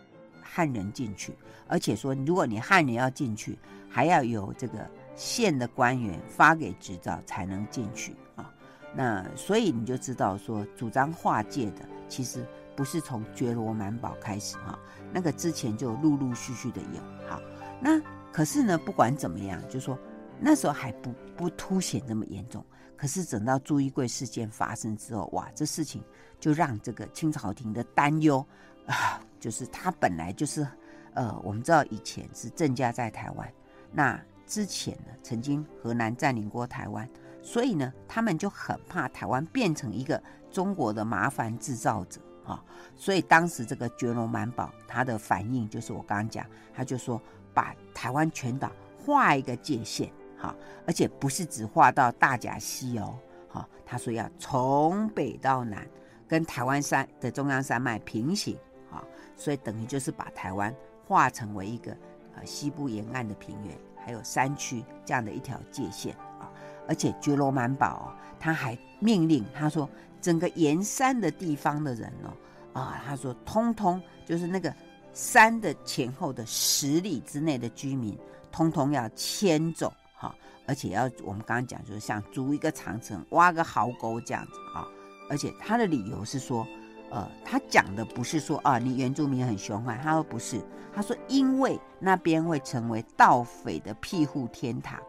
[0.44, 1.34] 汉人进去，
[1.68, 3.58] 而且说如果你汉人要进去，
[3.90, 8.54] 还要有这个县的官员发给执照才能进去啊、
[8.94, 14.80] 那所以你就知道说，主张划界的其实不是从觉罗满宝开始哈、哦，
[15.14, 17.42] 那个之前就陆陆续续的有好
[17.82, 18.02] 那。
[18.32, 19.98] 可是呢，不管怎么样，就说
[20.42, 22.62] 那时候还不不凸显那么严重。
[22.98, 26.04] 可是等到朱一贵事件发生之后，哇，这事情
[26.38, 28.46] 就让这个清朝廷的担忧
[28.88, 30.68] 啊， 就是他本来就是，
[31.14, 33.50] 呃，我们知道以前是郑家在台湾，
[33.90, 37.10] 那之前呢，曾经荷兰占领过台湾，
[37.42, 42.64] 所以呢，他们就很怕台湾变成一个中国的麻烦制造者啊。
[42.96, 47.22] 所以当时这个绝罗满保他的反应就是我刚刚讲，他就说。
[47.56, 50.54] 把台湾全岛画一个界限，哈，
[50.86, 55.88] 而且不是只画到大甲溪哦，哈，他说要从北到南
[56.28, 58.58] 跟台湾山的中央山脉平行，
[58.92, 59.02] 哈，
[59.38, 60.76] 所以等于就是把台湾
[61.08, 61.96] 画成为一个
[62.36, 66.52] 呃西部沿岸的平原，还有山区这样的一条界限啊，
[66.90, 69.90] 而且绝罗满保他还命令他说，
[70.26, 72.34] 整个沿山的地方的人哦，
[72.82, 74.74] 啊，他说通通就是那个。
[75.14, 78.20] 山的前后的十里之内的居民，
[78.52, 80.36] 通通要迁走哈，
[80.68, 84.86] 而且要我们刚刚讲，就是像筑一个长城、挖个壕沟这样子啊。
[85.30, 86.68] 而且他的理由是说，
[87.12, 90.62] 呃，他讲的不是说啊，你原住民很凶悍，他说不是，
[90.94, 95.00] 他说因为那边会成为盗匪的庇护天堂，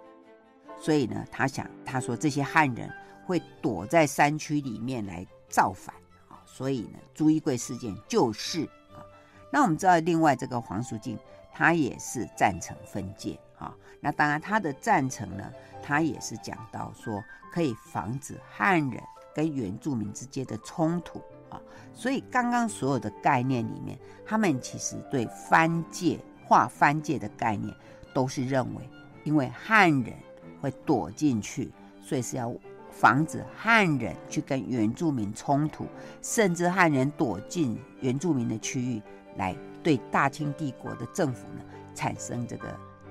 [0.79, 2.89] 所以呢，他想他说这些汉人
[3.27, 5.95] 会躲在山区里面来造反
[6.29, 8.63] 啊，所以呢，朱一贵事件就是
[8.95, 9.05] 啊。
[9.51, 11.19] 那我们知道，另外这个黄淑静，
[11.53, 13.75] 他也是赞成分界啊。
[14.01, 19.03] 那当然，他的赞成呢，他也是讲到说可以防止汉人
[19.35, 21.61] 跟原住民之间的冲突啊。
[21.93, 27.75] 所以，刚刚所有的概念里面，他们其实对番界划番界的概念，
[28.15, 28.89] 都是认为，
[29.25, 30.15] 因为汉人
[30.61, 32.55] 会躲进去，所以是要
[32.99, 35.87] 防止汉人去跟原住民冲突，
[36.23, 39.03] 甚至汉人躲进原住民的区域。
[39.37, 41.61] 来对大清帝国的政府呢
[41.95, 42.69] 产生这个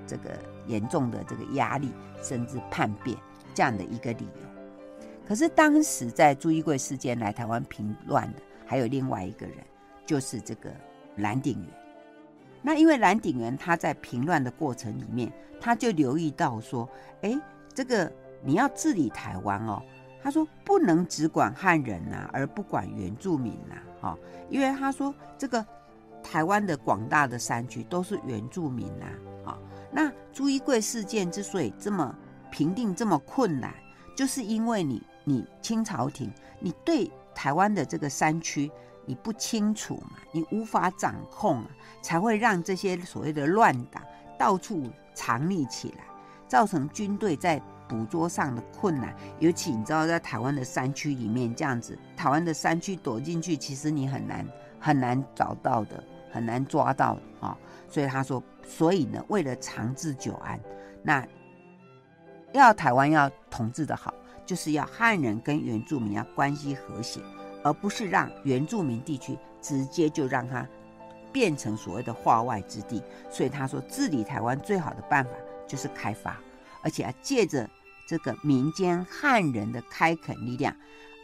[0.08, 0.32] 这个
[0.66, 1.92] 严重的这个压力，
[2.24, 3.16] 甚至叛变
[3.54, 4.42] 这样的一个理由。
[5.28, 9.58] 可是当时在朱一贵事件来台湾平乱的，还有另外一个人，
[10.04, 10.72] 就是这个
[11.18, 11.70] 蓝鼎元。
[12.64, 16.90] 那因为蓝鼎元他在平乱的过程里面，他就留意到说，
[17.22, 17.40] 哎，
[17.72, 18.12] 这个
[18.46, 19.82] 你要治理台湾哦，
[20.22, 25.66] 他说不能只管汉人呐、啊，而不管原住民呐、啊，哈、哦，因为他说这个。
[26.28, 29.06] 台湾的广大的山区都是原住民呐、
[29.46, 29.60] 啊，啊，
[29.92, 32.16] 那朱一贵事件之所以这么
[32.50, 33.72] 平定这么困难，
[34.18, 38.72] 就是因为你你清朝廷你对台湾的这个山区
[39.06, 41.70] 你不清楚嘛，你无法掌控啊，
[42.02, 44.02] 才会让这些所谓的乱党
[44.36, 46.06] 到处藏匿起来，
[46.48, 49.16] 造成军队在捕捉上的困难。
[49.40, 54.46] 尤其你知道在台湾的山区里面这样子，台湾的山区躲进去，其实你很难
[54.80, 56.04] 很难找到的。
[56.32, 60.60] 很难抓到啊、哦，所以他说，所以呢，为了长治久安，
[61.02, 61.26] 那
[62.52, 64.14] 要台湾要统治的好，
[64.46, 67.22] 就是要汉人跟原住民要关系和谐，
[67.64, 70.68] 而不是让原住民地区直接就让它
[71.32, 73.02] 变成所谓的化外之地。
[73.30, 75.30] 所以他说，治理台湾最好的办法
[75.66, 76.38] 就是开发，
[76.86, 77.70] 而且要借着
[78.08, 80.74] 这个民间汉人的开垦力量。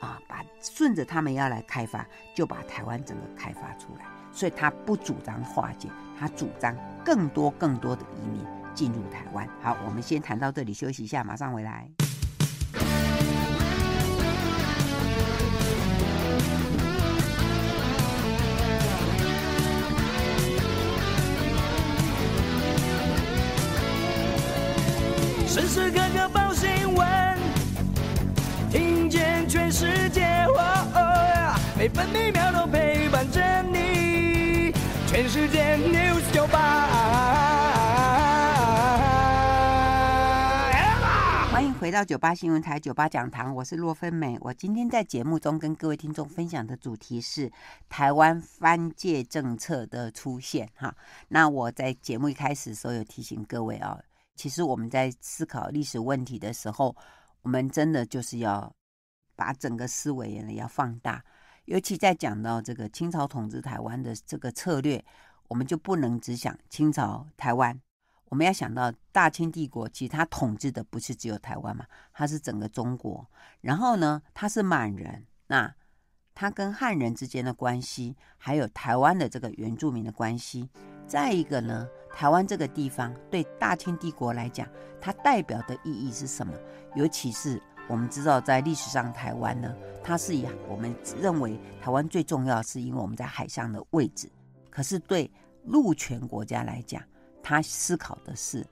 [0.02, 2.04] 啊，把顺着他们要来开发，
[2.36, 4.06] 就把台湾整个开发出来。
[4.32, 5.88] 所以他不主张化解，
[6.20, 8.44] 他主张更多更多的移民
[8.74, 9.48] 进入台湾。
[9.62, 11.88] 好，我们先谈到这里，休息一下，马上回来。
[25.54, 27.38] 时时刻刻报新闻，
[28.72, 34.74] 听见全世界，哦哦，每分每秒都陪伴着你。
[35.08, 36.88] 全世界 News 九八，
[41.52, 44.38] 欢迎回到九八新闻台九八讲堂，我是洛芬美。
[44.40, 47.52] 我今天在节目中跟各位听众分享的主题是
[47.90, 50.70] 台湾番界政策的出现。
[50.76, 50.96] 哈，
[51.28, 54.00] 那我在节目一开始的时候有提醒各位啊，
[54.42, 56.96] 其实我们在思考历史问题的时候。
[57.44, 58.72] 我们真的就是要
[59.36, 61.24] 把整个思维呢要放大，
[61.66, 65.04] 尤其在讲到这个清朝统治台湾的这个策略，
[65.48, 67.82] 我们就不能只想清朝台湾，
[68.30, 73.28] 我们要想到大清帝国，其实他统治的不是只有台湾嘛，他是整个中国。
[73.62, 75.74] 然后呢，他是满人，那
[76.36, 80.70] 他跟汉人之间的关系，还有台湾的这个原住民的关系。
[81.08, 84.68] 再一个呢，台湾这个地方对大清帝国来讲，
[85.00, 86.54] 它代表的意义是什么？
[86.96, 94.30] 尤其是我们知道，在历史上台湾呢，它是以我们认为台湾最重要，是因为我们在海上的位置。
[94.70, 95.30] 可是对
[95.66, 97.02] 陆权国家来讲，
[97.44, 98.66] 他思考的是，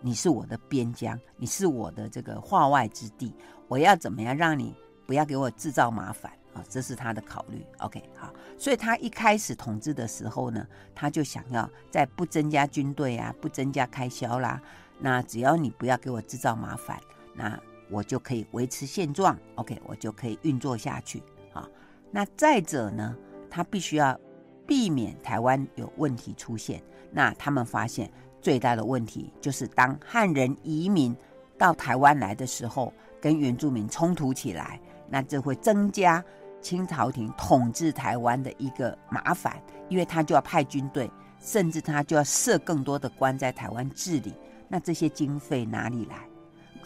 [0.00, 3.34] 你是我的边疆，你是我的这个化外之地，
[3.68, 4.74] 我要怎么样让你
[5.06, 6.32] 不要给我制造麻烦？
[6.54, 7.64] 啊，这是他的考虑。
[7.78, 14.62] OK，好，所以他一开始统治的时候呢，他就想要在不增加军队啊，不增加开销啦，
[14.98, 16.98] 那只要你不要给我制造麻烦，
[17.34, 19.38] 那我就可以维持现状。
[19.56, 21.22] OK，我就可以运作下去。
[21.52, 21.68] 好，
[22.10, 23.16] 那再者呢，
[23.50, 24.18] 他必须要
[24.66, 26.82] 避免台湾有问题出现。
[27.10, 31.16] 那他们发现最大的问题就是当汉人移民
[31.58, 36.24] 到台湾来的时候，跟原住民冲突起来，那这会增加。
[36.64, 44.34] 清朝廷统治台湾的一个麻烦，因为他就要派军队，甚至他就要设更多的官在台湾治理。
[44.66, 46.26] 那这些经费哪里来？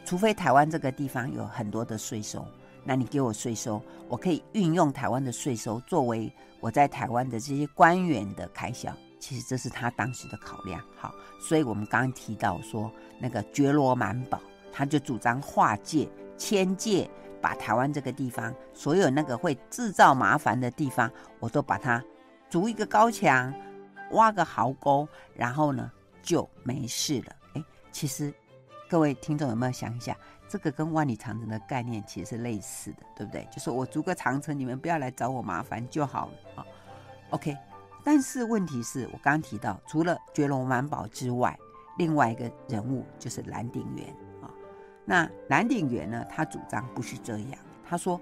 [0.04, 2.44] 除非台湾这个地方有很多的税收，
[2.82, 8.92] 那你给我税收，我可以运用台湾的税收作为我在台湾的这些官员的开销。
[9.20, 10.82] 其实这是他当时的考量。
[10.96, 14.40] 好，所以我们刚刚提到说，那个觉罗满宝，
[14.72, 17.08] 他就主张划界、迁界。
[17.40, 22.02] 把台湾这个地方，所有那个会制造麻烦的地方，我都把它
[22.50, 23.52] 筑一个高墙，
[24.12, 25.90] 挖个壕沟，然后呢
[26.22, 27.36] 就没事了。
[27.54, 28.32] 哎，其实
[28.88, 30.16] 各位听众有没有想一下，
[30.48, 33.46] 这个跟万里长城的概念其实是类似的，对不对？
[33.52, 36.66] 就是我筑个长城，你们不要来找我麻烦就好了啊。
[37.30, 37.56] OK，
[38.02, 41.58] 但是问题是我刚提到，除了绝龙满保之外，
[41.98, 44.06] 另外一个人物就是蓝鼎元。
[45.10, 46.22] 那蓝鼎元呢？
[46.28, 47.58] 他主张不是这样。
[47.88, 48.20] 他说：“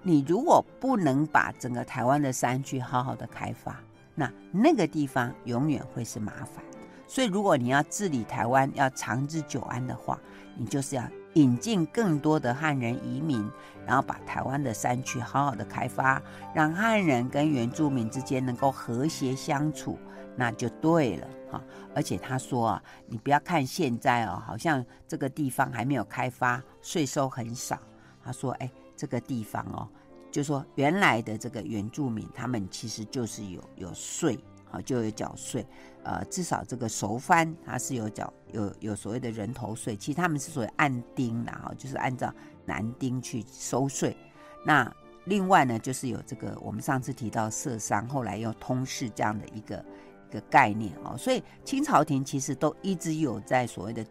[0.00, 3.78] 你如果不能把整个台湾的山区好好的开发，
[4.14, 6.64] 那那个地方永远会是麻烦。
[7.06, 10.18] 所以，如果你要治理台湾，要长治久安的话，
[10.56, 13.46] 你就是要引进更多的汉人移民，
[13.86, 16.22] 然后把台湾的山区好好的开发，
[16.54, 19.98] 让汉人跟原住民之间能够和谐相处，
[20.36, 21.62] 那就对了哈。”
[21.94, 27.78] 而且他说啊，你不要看现在哦，好像这个地方还没有开发，税收很少。
[28.24, 29.86] 他说，哎，这个地方哦，
[30.30, 34.38] 就说原来的这个原住民，他们其实就是有有税，
[34.70, 35.66] 好，就有缴税。
[36.04, 42.32] 呃，至少这个熟番他是有缴有有所谓的人头税，其实他们是属于按丁的哈，就是按照
[42.64, 44.16] 男丁去收税。
[44.64, 44.90] 那
[45.26, 49.84] 另外呢，就是有这个我们上次提到社商，后来又通事这样的一个。
[50.32, 54.04] 个概念哦，所以清朝廷其实都一直有在所谓的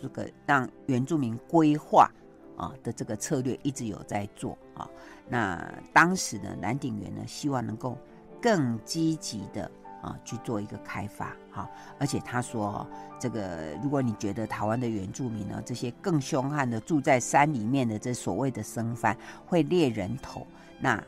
[0.00, 2.08] 这个让原住民规划
[2.56, 4.88] 啊的这个策略，一直有在做啊。
[5.28, 7.98] 那当时呢，蓝鼎元呢希望能够
[8.40, 9.68] 更积极的
[10.02, 12.86] 啊去做一个开发哈，而且他说
[13.18, 20.46] 这个如果你觉得台湾的原住民呢这些更凶悍的住在山里面的这所谓的生番会猎人头，
[20.78, 21.02] 那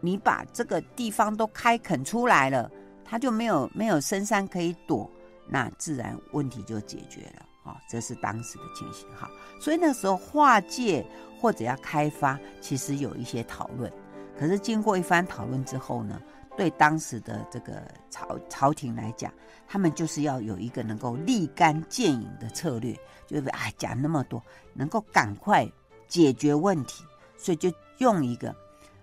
[0.00, 2.70] 你把这个地方都开垦出来了。
[3.04, 5.10] 他就没有没有深山可以躲，
[5.48, 9.30] 那自然问题就解决了啊，这是当时的情形哈。
[9.60, 11.04] 所以那时候划界
[11.40, 13.92] 或者要开发，其实有一些讨论。
[14.38, 16.20] 可是经过一番讨论之后呢，
[16.56, 19.32] 对当时的这个朝朝廷来讲，
[19.68, 24.42] 他们就是要有一个能够立竿见影的策略，就是啊讲那么多，
[24.72, 25.70] 能够赶快
[26.08, 27.04] 解决问题，
[27.36, 28.54] 所以就用一个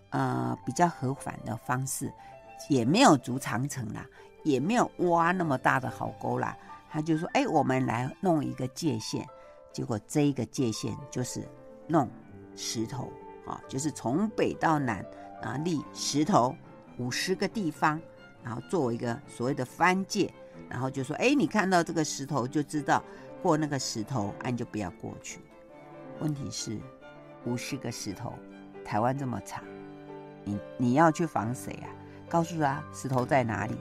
[0.09, 2.11] 呃比较和缓的方式，
[2.69, 4.05] 也没有筑长城啦，
[4.43, 6.57] 也没有挖那么大的壕沟啦。
[6.89, 9.25] 他就说：“哎，我们来弄一个界限。”
[9.71, 11.47] 结果这一个界限就是
[11.87, 12.09] 弄
[12.55, 13.09] 石头
[13.45, 15.05] 啊，就是从北到南
[15.41, 16.53] 啊立石头
[16.97, 17.97] 五十个地方，
[18.43, 20.29] 然后作为一个所谓的藩界，
[20.67, 23.01] 然后就说：“哎，你看到这个石头就知道
[23.41, 25.39] 过那个石头，哎，你就不要过去。”
[26.19, 26.77] 问题是
[27.45, 28.33] 五十个石头，
[28.83, 29.63] 台湾这么长，
[30.43, 31.87] 你你要去防谁啊？
[32.31, 33.75] 告诉他石头在哪里？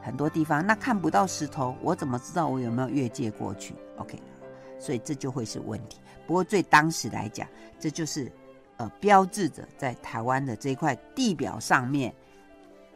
[0.00, 4.16] 很多地方那看不到石头，我怎么知道我有没有越界过去？OK，
[4.78, 5.98] 所以这就会是问题。
[6.28, 7.48] 不过对当时来讲，
[7.80, 8.30] 这就是
[8.76, 12.14] 呃标志着在台湾的这块地表上面，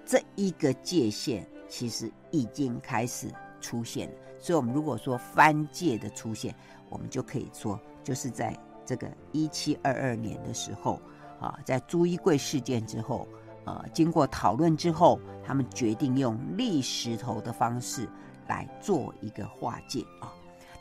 [0.07, 3.27] 这一个界限其实已经开始
[3.61, 4.15] 出现了。
[4.39, 6.55] 所以，我们如果说藩界的出现，
[6.89, 8.57] 我们就可以说就是在
[8.87, 11.01] 这个一七二二年的时候
[11.41, 13.27] 啊，在朱一贵事件之后。
[13.65, 18.09] 呃，经过讨论之后，他们决定用立石头的方式
[18.49, 20.33] 来做一个划界啊、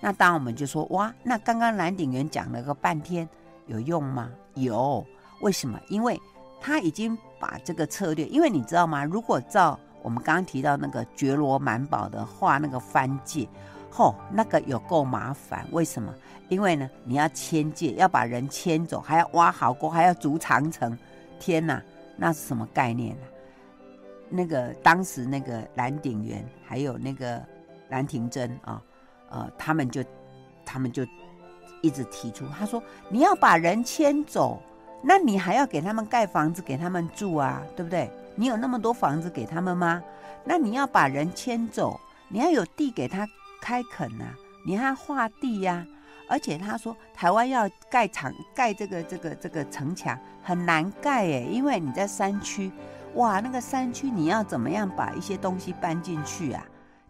[0.01, 3.27] 那当我们就说，哇，那刚刚蓝鼎元讲了个半天，
[3.67, 4.29] 有用吗？
[4.55, 5.05] 有，
[5.41, 5.79] 为什么？
[5.89, 6.19] 因为
[6.61, 9.03] 他已经把这个策略，因为你知道吗？
[9.03, 13.47] 如果照我们刚刚提到那个觉罗满宝的画那个藩界，
[13.91, 15.67] 吼、那个有够麻烦。
[15.71, 16.13] 为什么？
[16.47, 20.97] 因为呢，你要迁界，要把人迁走，还要挖壕沟，还要筑长城，
[21.39, 21.81] 天哪！
[22.19, 23.25] 那是什么概念呢、
[24.29, 27.41] 那个当时那个蓝鼎元还有那个
[27.89, 28.81] 兰亭珍啊，
[29.29, 30.03] 呃，他们就
[30.65, 31.05] 他们就
[31.81, 34.61] 一直提出，他说你要把人迁走，
[35.01, 38.11] 那你还要给他们盖房子给他们住啊，对不对？
[38.35, 40.03] 你有那么多房子给他们吗？
[40.43, 43.27] 那你要把人迁走，你要有地给他
[43.61, 45.85] 开垦啊，你还要划地呀、
[46.29, 52.71] 而且他说，台湾要盖城盖这个这个这个城墙很难盖诶，因为你在山区，
[53.15, 56.63] 哇，那个山区你要怎么样把一些东西搬进去啊？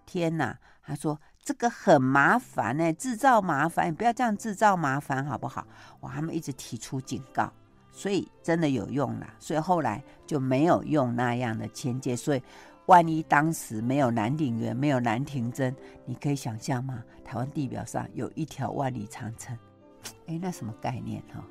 [0.05, 0.57] 天哪！
[0.81, 5.67] 他说这个很麻烦诶，制造麻烦，你不要这样制造麻烦好不好？
[5.99, 7.51] 哇，他们一直提出警告，
[7.91, 12.41] 所以真的有用了，所以后来就没有用那样的迁界，所以。
[12.89, 15.75] 万一当时没有南鼎元，没有兰亭珍，
[16.07, 17.03] 你可以想象吗？
[17.23, 19.55] 台湾地表上有一条万里长城，
[20.25, 21.45] 哎，那什么概念哈？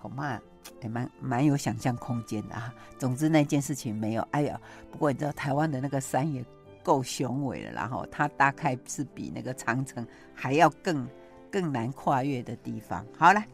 [0.00, 0.40] 恐怕
[0.80, 2.72] 也蛮蛮有想象空间的啊。
[3.00, 4.22] 总之那件事情没有。
[4.30, 4.60] 哎呀，
[4.92, 6.44] 不过你知道台湾的那个山也
[6.84, 10.06] 够雄伟了，然后它大概是比那个长城
[10.36, 11.04] 还要更
[11.50, 13.04] 更难跨越的地方。
[13.18, 13.44] 好了，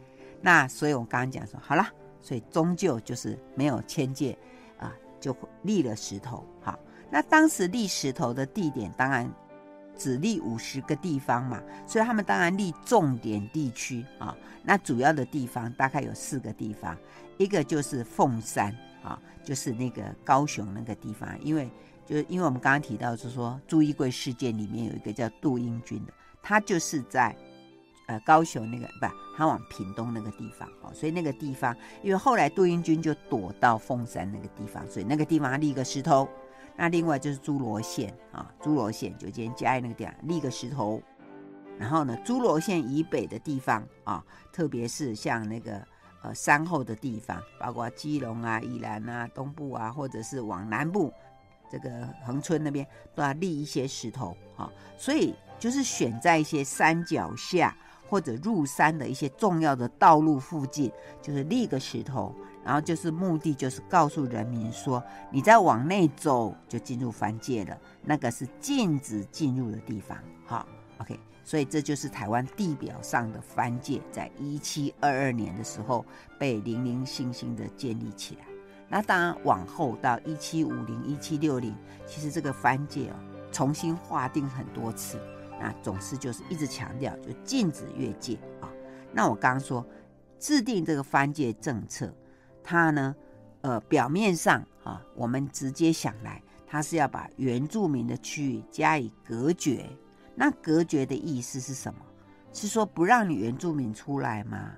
[0.43, 1.89] 那所以我刚刚讲说，好了，
[2.21, 4.37] 所以终究就是没有迁界
[4.79, 6.45] 啊，就立了石头。
[6.61, 6.79] 好。
[7.13, 9.31] 那当时立石头的地点当然
[9.99, 14.35] 只立五十个地方嘛，所以他们当然立重点地区啊。
[14.63, 16.97] 那主要的地方大概有四个地方，
[17.37, 21.71] 一个就是凤山啊，就是那个高雄那个地方，因为
[22.07, 27.37] 就因为我们刚刚提到，是说朱一贵事件里面有一个叫杜英军的，他就是在
[28.07, 29.07] 呃高雄那个不，
[29.37, 36.27] 他往屏东那个地方哦，所以那个地方，因为后来杜英军就躲到凤山那个地方，所以那个地方立一个石头。
[36.77, 41.01] 那另外就是诸罗县啊，诸罗县就今天嘉义那个地方立个石头，
[41.79, 45.81] 然后呢，诸罗县以北的地方啊，特别是像那个
[46.23, 51.13] 呃山后的地方，包括基隆啊、宜兰啊、东部啊，或者是往南部
[51.71, 54.71] 这个恒春那边，都要立一些石头啊。
[54.97, 57.77] 所以就是选在一些山脚下
[58.09, 62.35] 或者入山的一些重要的道路附近，就是立个石头。
[62.65, 70.17] 然后就是目的，就是告诉人民说，你再往内走就进入藩界了，那个是禁止进入的地方。
[70.47, 70.65] 好
[70.99, 76.07] ，OK，所以这就是台湾地表上的藩界，在一七二二年的时候
[76.39, 78.45] 被零零星星的建立起来。
[78.89, 81.75] 那当然往后到一七五零、一七六零，
[82.07, 83.17] 其实这个藩界哦
[83.51, 85.19] 重新划定很多次，
[85.59, 88.71] 那总是就是一直强调就禁止越界啊。
[89.13, 89.85] 那我刚刚说
[90.39, 92.15] 制定这个藩界政策。
[92.63, 93.15] 他呢，
[93.63, 99.85] 呃，表面上啊，我们直接想来，他是要把原住民的区域加以隔绝。
[100.35, 102.01] 那隔绝的意思是什么？
[102.53, 104.73] 是说不让你原住民出来吗？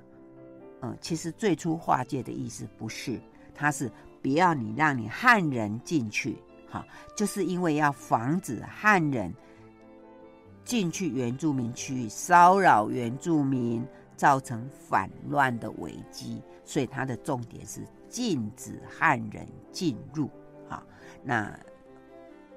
[0.82, 3.20] 嗯，其实最初划界的意思不是，
[3.55, 3.91] 他是
[4.22, 6.37] 不要你让你汉人进去，
[6.70, 9.32] 哈，就是因为要防止汉人
[10.64, 13.85] 进去原住民区域骚扰原住民，
[14.17, 20.31] 造成反乱的危机，所以它的重点是禁止汉人进入。
[20.69, 20.83] 啊，
[21.23, 21.59] 那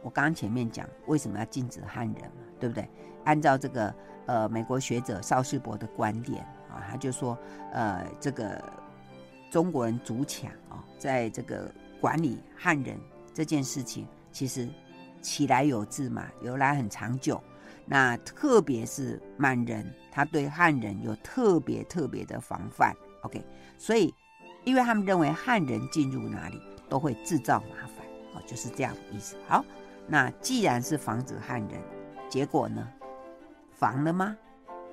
[0.01, 2.89] 我刚刚前面讲为什么要禁止汉人嘛，对不对？
[3.25, 3.93] 按照这个
[4.25, 7.37] 呃美国学者邵世博的观点啊，他就说
[7.73, 8.63] 呃这个
[9.51, 12.97] 中国人主抢啊，在这个管理汉人
[13.33, 14.69] 这件事情，其实
[15.21, 17.41] 起来有自嘛，由来很长久。
[17.89, 22.93] 那特别是满人，他对汉人有特别特别的防范。
[23.21, 23.41] OK，
[23.77, 24.13] 所以
[24.65, 29.37] 因为他们认为汉人进入哪里都会制造麻烦，哦，就是这样的意思。
[29.47, 29.63] 好，
[30.05, 31.81] 那既然是防止汉人，
[32.29, 32.85] 结果呢，
[33.71, 34.35] 防了吗？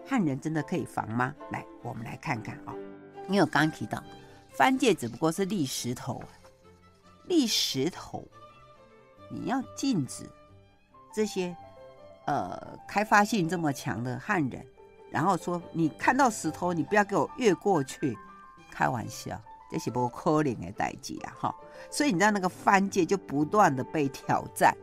[0.07, 1.35] 汉人真的可以防吗？
[1.51, 2.75] 来，我们来看看啊，哦，
[3.27, 4.01] 因为我刚刚提到，
[4.51, 6.23] 番界只不过是立石头，
[7.27, 8.25] 立石头，
[9.29, 10.31] 你要禁止
[11.13, 11.57] 这些。
[12.27, 14.65] 呃，开发性这么强的汉人，
[15.11, 18.17] 然后说你看到石头，你不要给我越过去，
[18.71, 19.39] 开玩笑，
[19.71, 21.55] 这是不可能的代志啦哈。
[21.91, 24.75] 所以你知道那个番界就不断的被挑战，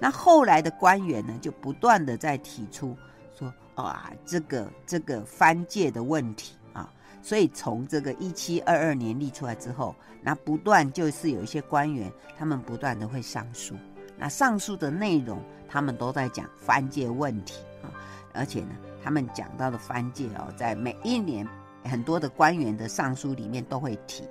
[0.00, 2.96] 那后来的官员呢，就不断的在提出
[3.36, 6.88] 说啊，这个这个番界的问题啊，
[7.20, 13.74] 所以从这个一七二二年立出来之后，那不断就是有一些官员，他们不断的会上书。
[14.18, 15.38] 那上述的内容，
[15.68, 17.92] 他们都在讲番界问题啊，
[18.32, 21.46] 而且呢，他们讲到的番界哦，在每一年
[21.84, 24.24] 很多的官员的上书里面都会提，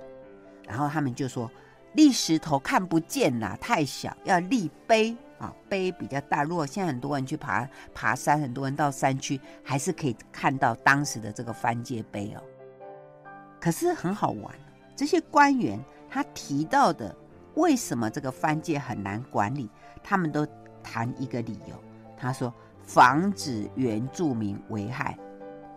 [0.66, 1.48] 然后他们就说
[1.92, 6.42] 立石头看不见啦，太小，要立碑啊，碑比较大。
[6.42, 12.42] 如果现在很多人去爬爬山，很多人到山区还是可以看到当时的这个番界碑哦。
[13.60, 14.52] 可是很好玩，
[14.96, 15.78] 这些官员
[16.10, 17.14] 他提到的。
[17.56, 19.68] 为什么这个番界很难管理？
[20.02, 20.46] 他们都
[20.82, 21.74] 谈一个理由，
[22.16, 22.52] 他说
[22.82, 25.18] 防止原住民危害，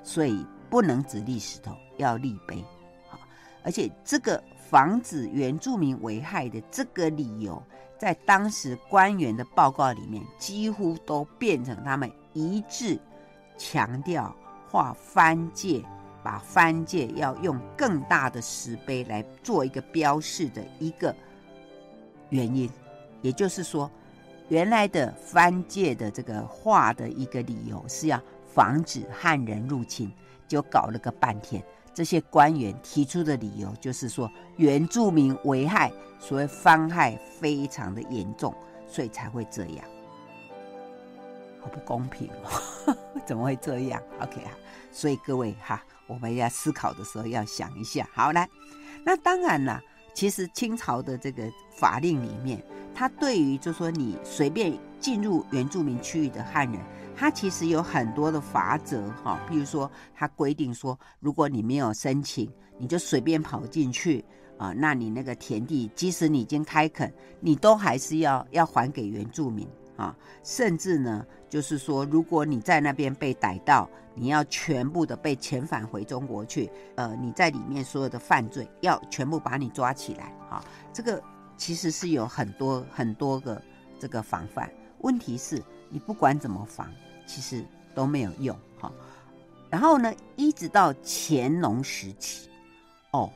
[0.04, 2.64] 所以不能只立石头，要立碑。
[3.10, 3.18] 好，
[3.64, 7.62] 而且这个防止原住民危害的这个理由，
[7.98, 13.00] 在当时官员的报告里面，几乎都变成他们一致
[13.58, 14.36] 强调
[14.70, 15.82] 画番界，
[16.22, 21.16] 把番界要用更大的石碑来做一个标示的一个。
[22.30, 22.70] 原因，
[23.22, 23.90] 也就是说，
[24.50, 30.12] 原来的番界的这个画的一个理由是要防止汉人入侵，
[30.48, 31.64] 就搞了个半天。
[31.94, 38.54] 这些官员提出的理由就是说，原住民危害，所谓番害非常的严重，
[38.88, 39.86] 所以才会这样。
[41.62, 42.96] 好不公平哦，
[43.28, 44.52] 怎么会这样？OK 啊，
[44.94, 48.08] 所以各位哈，我们要思考的时候要想一下。
[48.14, 48.48] 好，来，
[49.04, 49.82] 那当然了。
[50.14, 56.80] 其实清朝的这个法令里面，它对于就说你随便进入原住民区域的汉人，
[57.16, 59.40] 它其实有很多的法则哈。
[59.50, 64.24] 比如说，它规定说，如果你没有申请，你就随便跑进去
[64.58, 69.68] 啊，那你那个田地，即使你已经开垦，你都还是要要还给原住民。
[69.96, 76.70] 啊，甚至呢，就是说，如果你在那边被逮到，你要全部的被遣返回中国去。
[76.96, 80.26] 呃，你在里面所有的犯罪，要全部把你抓起来。
[80.50, 81.22] 啊，这个
[81.58, 83.60] 其实是有很多很多个
[84.00, 84.72] 这个防范。
[85.00, 86.88] 问题是，你不管怎么防，
[87.26, 88.56] 其实都没有用。
[88.80, 88.92] 哈，
[89.72, 92.48] 然后呢，一直到乾隆时期，
[93.12, 93.32] 哦，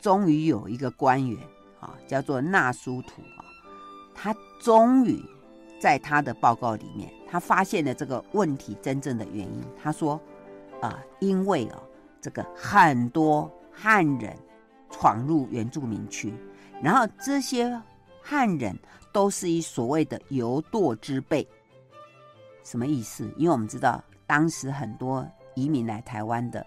[0.00, 1.38] 终于有一个官员
[1.78, 3.44] 啊，叫做纳苏图啊，
[4.14, 5.22] 他终于。
[5.80, 9.64] 在他的报告里面，他发现了这个问题真正的原因。
[9.82, 10.20] 他说
[10.82, 11.82] ：“啊、因为哦，
[12.20, 14.36] 这个很多汉人
[14.90, 16.34] 闯入原住民区，
[16.82, 17.80] 然后这些
[18.20, 18.78] 汉人
[19.10, 21.48] 都是以所谓的游堕之辈。
[22.62, 23.24] 什么意思？
[23.38, 26.64] 因为我们知道，当时很多移民来台湾的，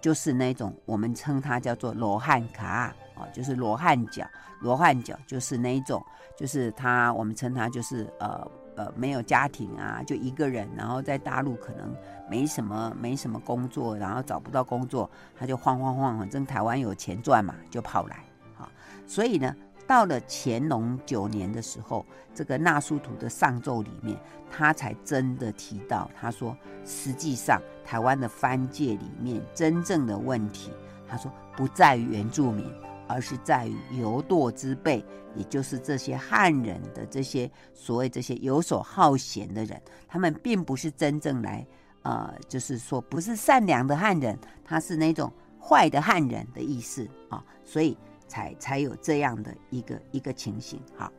[0.00, 2.92] 就是那种我们称他叫做罗汉卡。”
[3.32, 4.24] 就是罗汉脚，
[4.60, 6.04] 罗汉脚就是那一种，
[6.36, 11.94] 就是他，我们称他就是呃呃没有家庭啊，就一个人，然后在大陆可能
[12.28, 18.24] 没什么没什么工作，然后找不到工作，他就晃晃晃，反正台湾有钱赚嘛，就跑来。
[18.54, 18.68] 好，
[19.06, 19.54] 所以呢，
[19.86, 22.04] 到了乾隆九年的时候，
[22.34, 24.16] 这个纳苏图的上奏里面，
[24.50, 30.70] 他才真的提到，他说实际上台湾的番界里面真正的问题，
[31.08, 32.70] 他说不在于原住民。
[33.10, 35.04] 而是在于游惰之辈，
[35.34, 41.66] 也就是这些汉人的这些所谓这些游手好闲的人，他们并不是真正来，
[42.02, 47.98] 呃，就是说不是善良的汉人，他是那种坏的汉人的意思啊，所以
[48.28, 50.80] 才才有这样的一个一个情形。
[50.96, 51.12] 哈，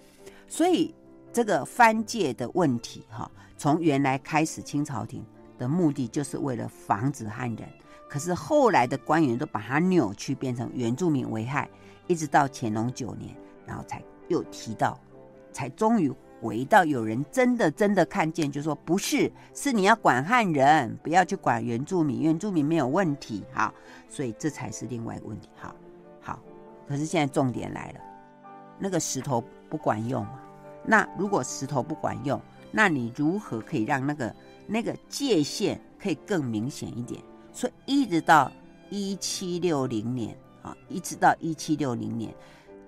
[0.47, 0.95] 所以
[1.33, 5.25] 这个藩界的问题哈，从原来开始清朝廷
[5.57, 7.69] 的目的就是为了防止汉人，
[8.11, 11.69] 可是后来的官员都把它扭曲变成原住民为害，
[12.07, 13.33] 一直到乾隆九年，
[13.65, 14.99] 然后才又提到，
[15.53, 23.73] 才终于回到有人真的真的看见，就说不是，是你要管汉人，不要去管原住民，原住民没有问题，好，
[24.09, 25.73] 所以这才是另外一个问题，好，
[26.19, 26.37] 好，
[26.85, 27.99] 可是现在重点来了，
[28.77, 30.41] 那个石头不管用嘛？
[30.83, 32.37] 那如果石头不管用，
[32.73, 34.35] 那你如何可以让那个
[34.67, 37.21] 那个界限可以更明显一点？
[37.53, 38.51] 所以一直到
[38.89, 42.33] 一七六零年啊，一直到一七六零年，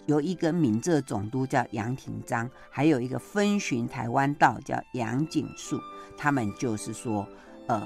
[0.05, 5.79] 有一个闽浙总督叫杨廷章，还有一个分巡台湾道叫杨景树，
[6.17, 7.27] 他们就是说，
[7.67, 7.85] 呃，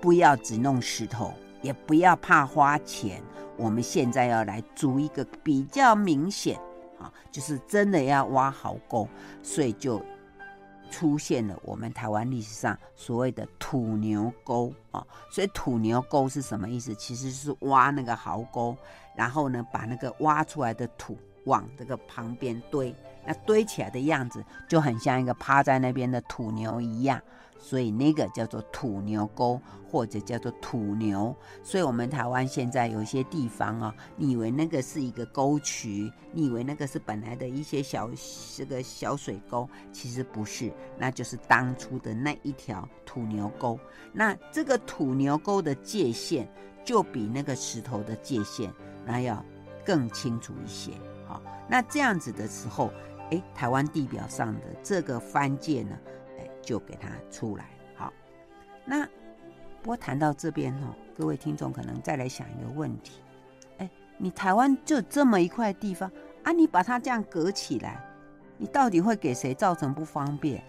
[0.00, 1.32] 不要只弄石头，
[1.62, 3.22] 也不要怕花钱，
[3.56, 6.58] 我们现在要来筑一个比较明显。
[6.98, 9.08] 啊，就是真的要挖壕沟，
[9.42, 10.02] 所以就
[10.90, 15.06] 出现了我们台湾历史上所谓的土牛沟啊。
[15.30, 16.94] 所以土牛沟是什么意思？
[16.96, 18.76] 其实是挖那个壕沟，
[19.16, 27.20] 然后呢，把那个挖出来的土往这个旁边堆，那堆起来的样子就很像一个趴在那边的土牛一样。
[27.60, 31.36] 所以那个叫做土牛沟，或者叫做土牛。
[31.62, 38.10] 所以，我们台湾现在有些地方啊、你以为那个是一个沟渠，你以为那个是本来的一些小
[38.56, 43.78] 这个小水沟，其实不是，那就是当初的那一条土牛沟。
[44.12, 46.48] 那这个土牛沟的界限，
[46.82, 48.72] 就比那个石头的界限
[49.04, 49.44] 那要
[49.84, 50.92] 更清楚一些。
[51.26, 52.90] 好，那这样子的时候，
[53.30, 55.96] 诶，台湾地表上的这个藩界呢？
[56.62, 58.12] 就给他出来，好。
[58.84, 59.04] 那
[59.82, 63.22] 不过谈到这边哦，各位听众可能再来想一个问题：
[63.78, 66.10] 哎，你台湾就这么一块地方
[66.42, 68.04] 啊，你把它这样隔起来，
[68.58, 70.62] 你到底会给谁造成不方便？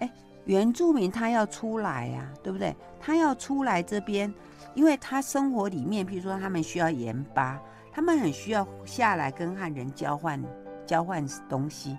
[0.00, 0.10] 哎，
[0.44, 2.74] 原住民他要出来呀，对不对？
[3.00, 4.32] 他要出来这边，
[4.74, 7.60] 因为他生活里面，譬如说他们需要盐巴，
[7.92, 10.42] 他们很需要下来跟汉人交换
[10.84, 11.96] 交换东西。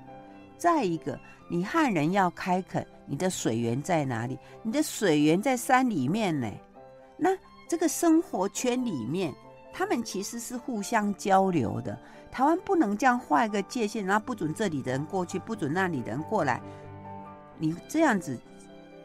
[0.59, 4.37] 再一个，你汉人要开垦，你的水源在哪里？
[4.61, 6.51] 你的水源在山里面呢。
[7.17, 7.29] 那
[7.67, 9.33] 这个生活圈里面，
[9.71, 11.97] 他们其实是互相交流的。
[12.29, 16.61] 台湾不能这样画一个界限，然后不准这里的人过去，不准那里的人过来。
[17.57, 18.37] 你这样子，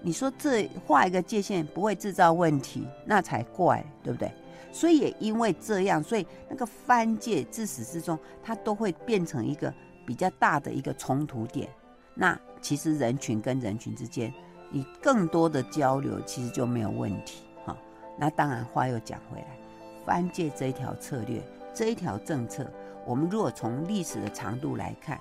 [0.02, 4.30] 你说这画一个界限不会制造问题，那才怪，对不对？
[4.72, 9.72] 所以也因为这样，所以那个藩界自始至终，它都会变成一个。
[10.06, 11.68] 比较大的一个冲突点，
[12.14, 14.32] 那其实人群跟人群之间，
[14.70, 17.76] 你更多的交流其实就没有问题哈。
[18.18, 19.58] 那当然话又讲回来，
[20.04, 21.42] 翻界这一条策略，
[21.74, 22.70] 这一条政策，
[23.06, 25.20] 我们如果从历史的长度来看，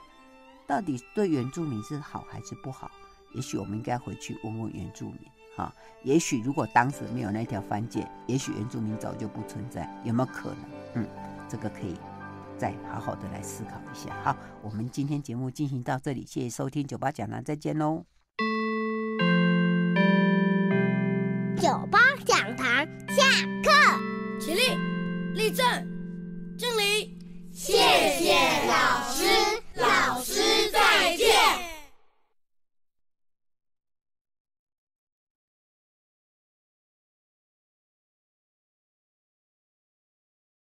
[0.68, 2.90] 到底对原住民是好还是不好？
[3.34, 5.20] 也许我们应该回去问问原住民
[5.58, 5.74] 哈。
[6.04, 11.04] 也许如果当时没有那条翻界，也许原住民早就不存在，有没有可能？
[11.04, 11.08] 嗯，
[11.50, 11.96] 这个可以。
[12.64, 14.16] 再好好的来思考一下。
[14.24, 18.05] 好我们今天节目进行到这里谢谢收听酒吧讲堂再见喽。
[21.57, 23.22] 酒吧讲堂下
[23.61, 24.61] 课起立
[25.34, 25.66] 立正
[26.57, 27.18] 敬礼。
[27.51, 28.34] 谢谢
[28.66, 29.26] 老师
[29.76, 31.43] 老师再见。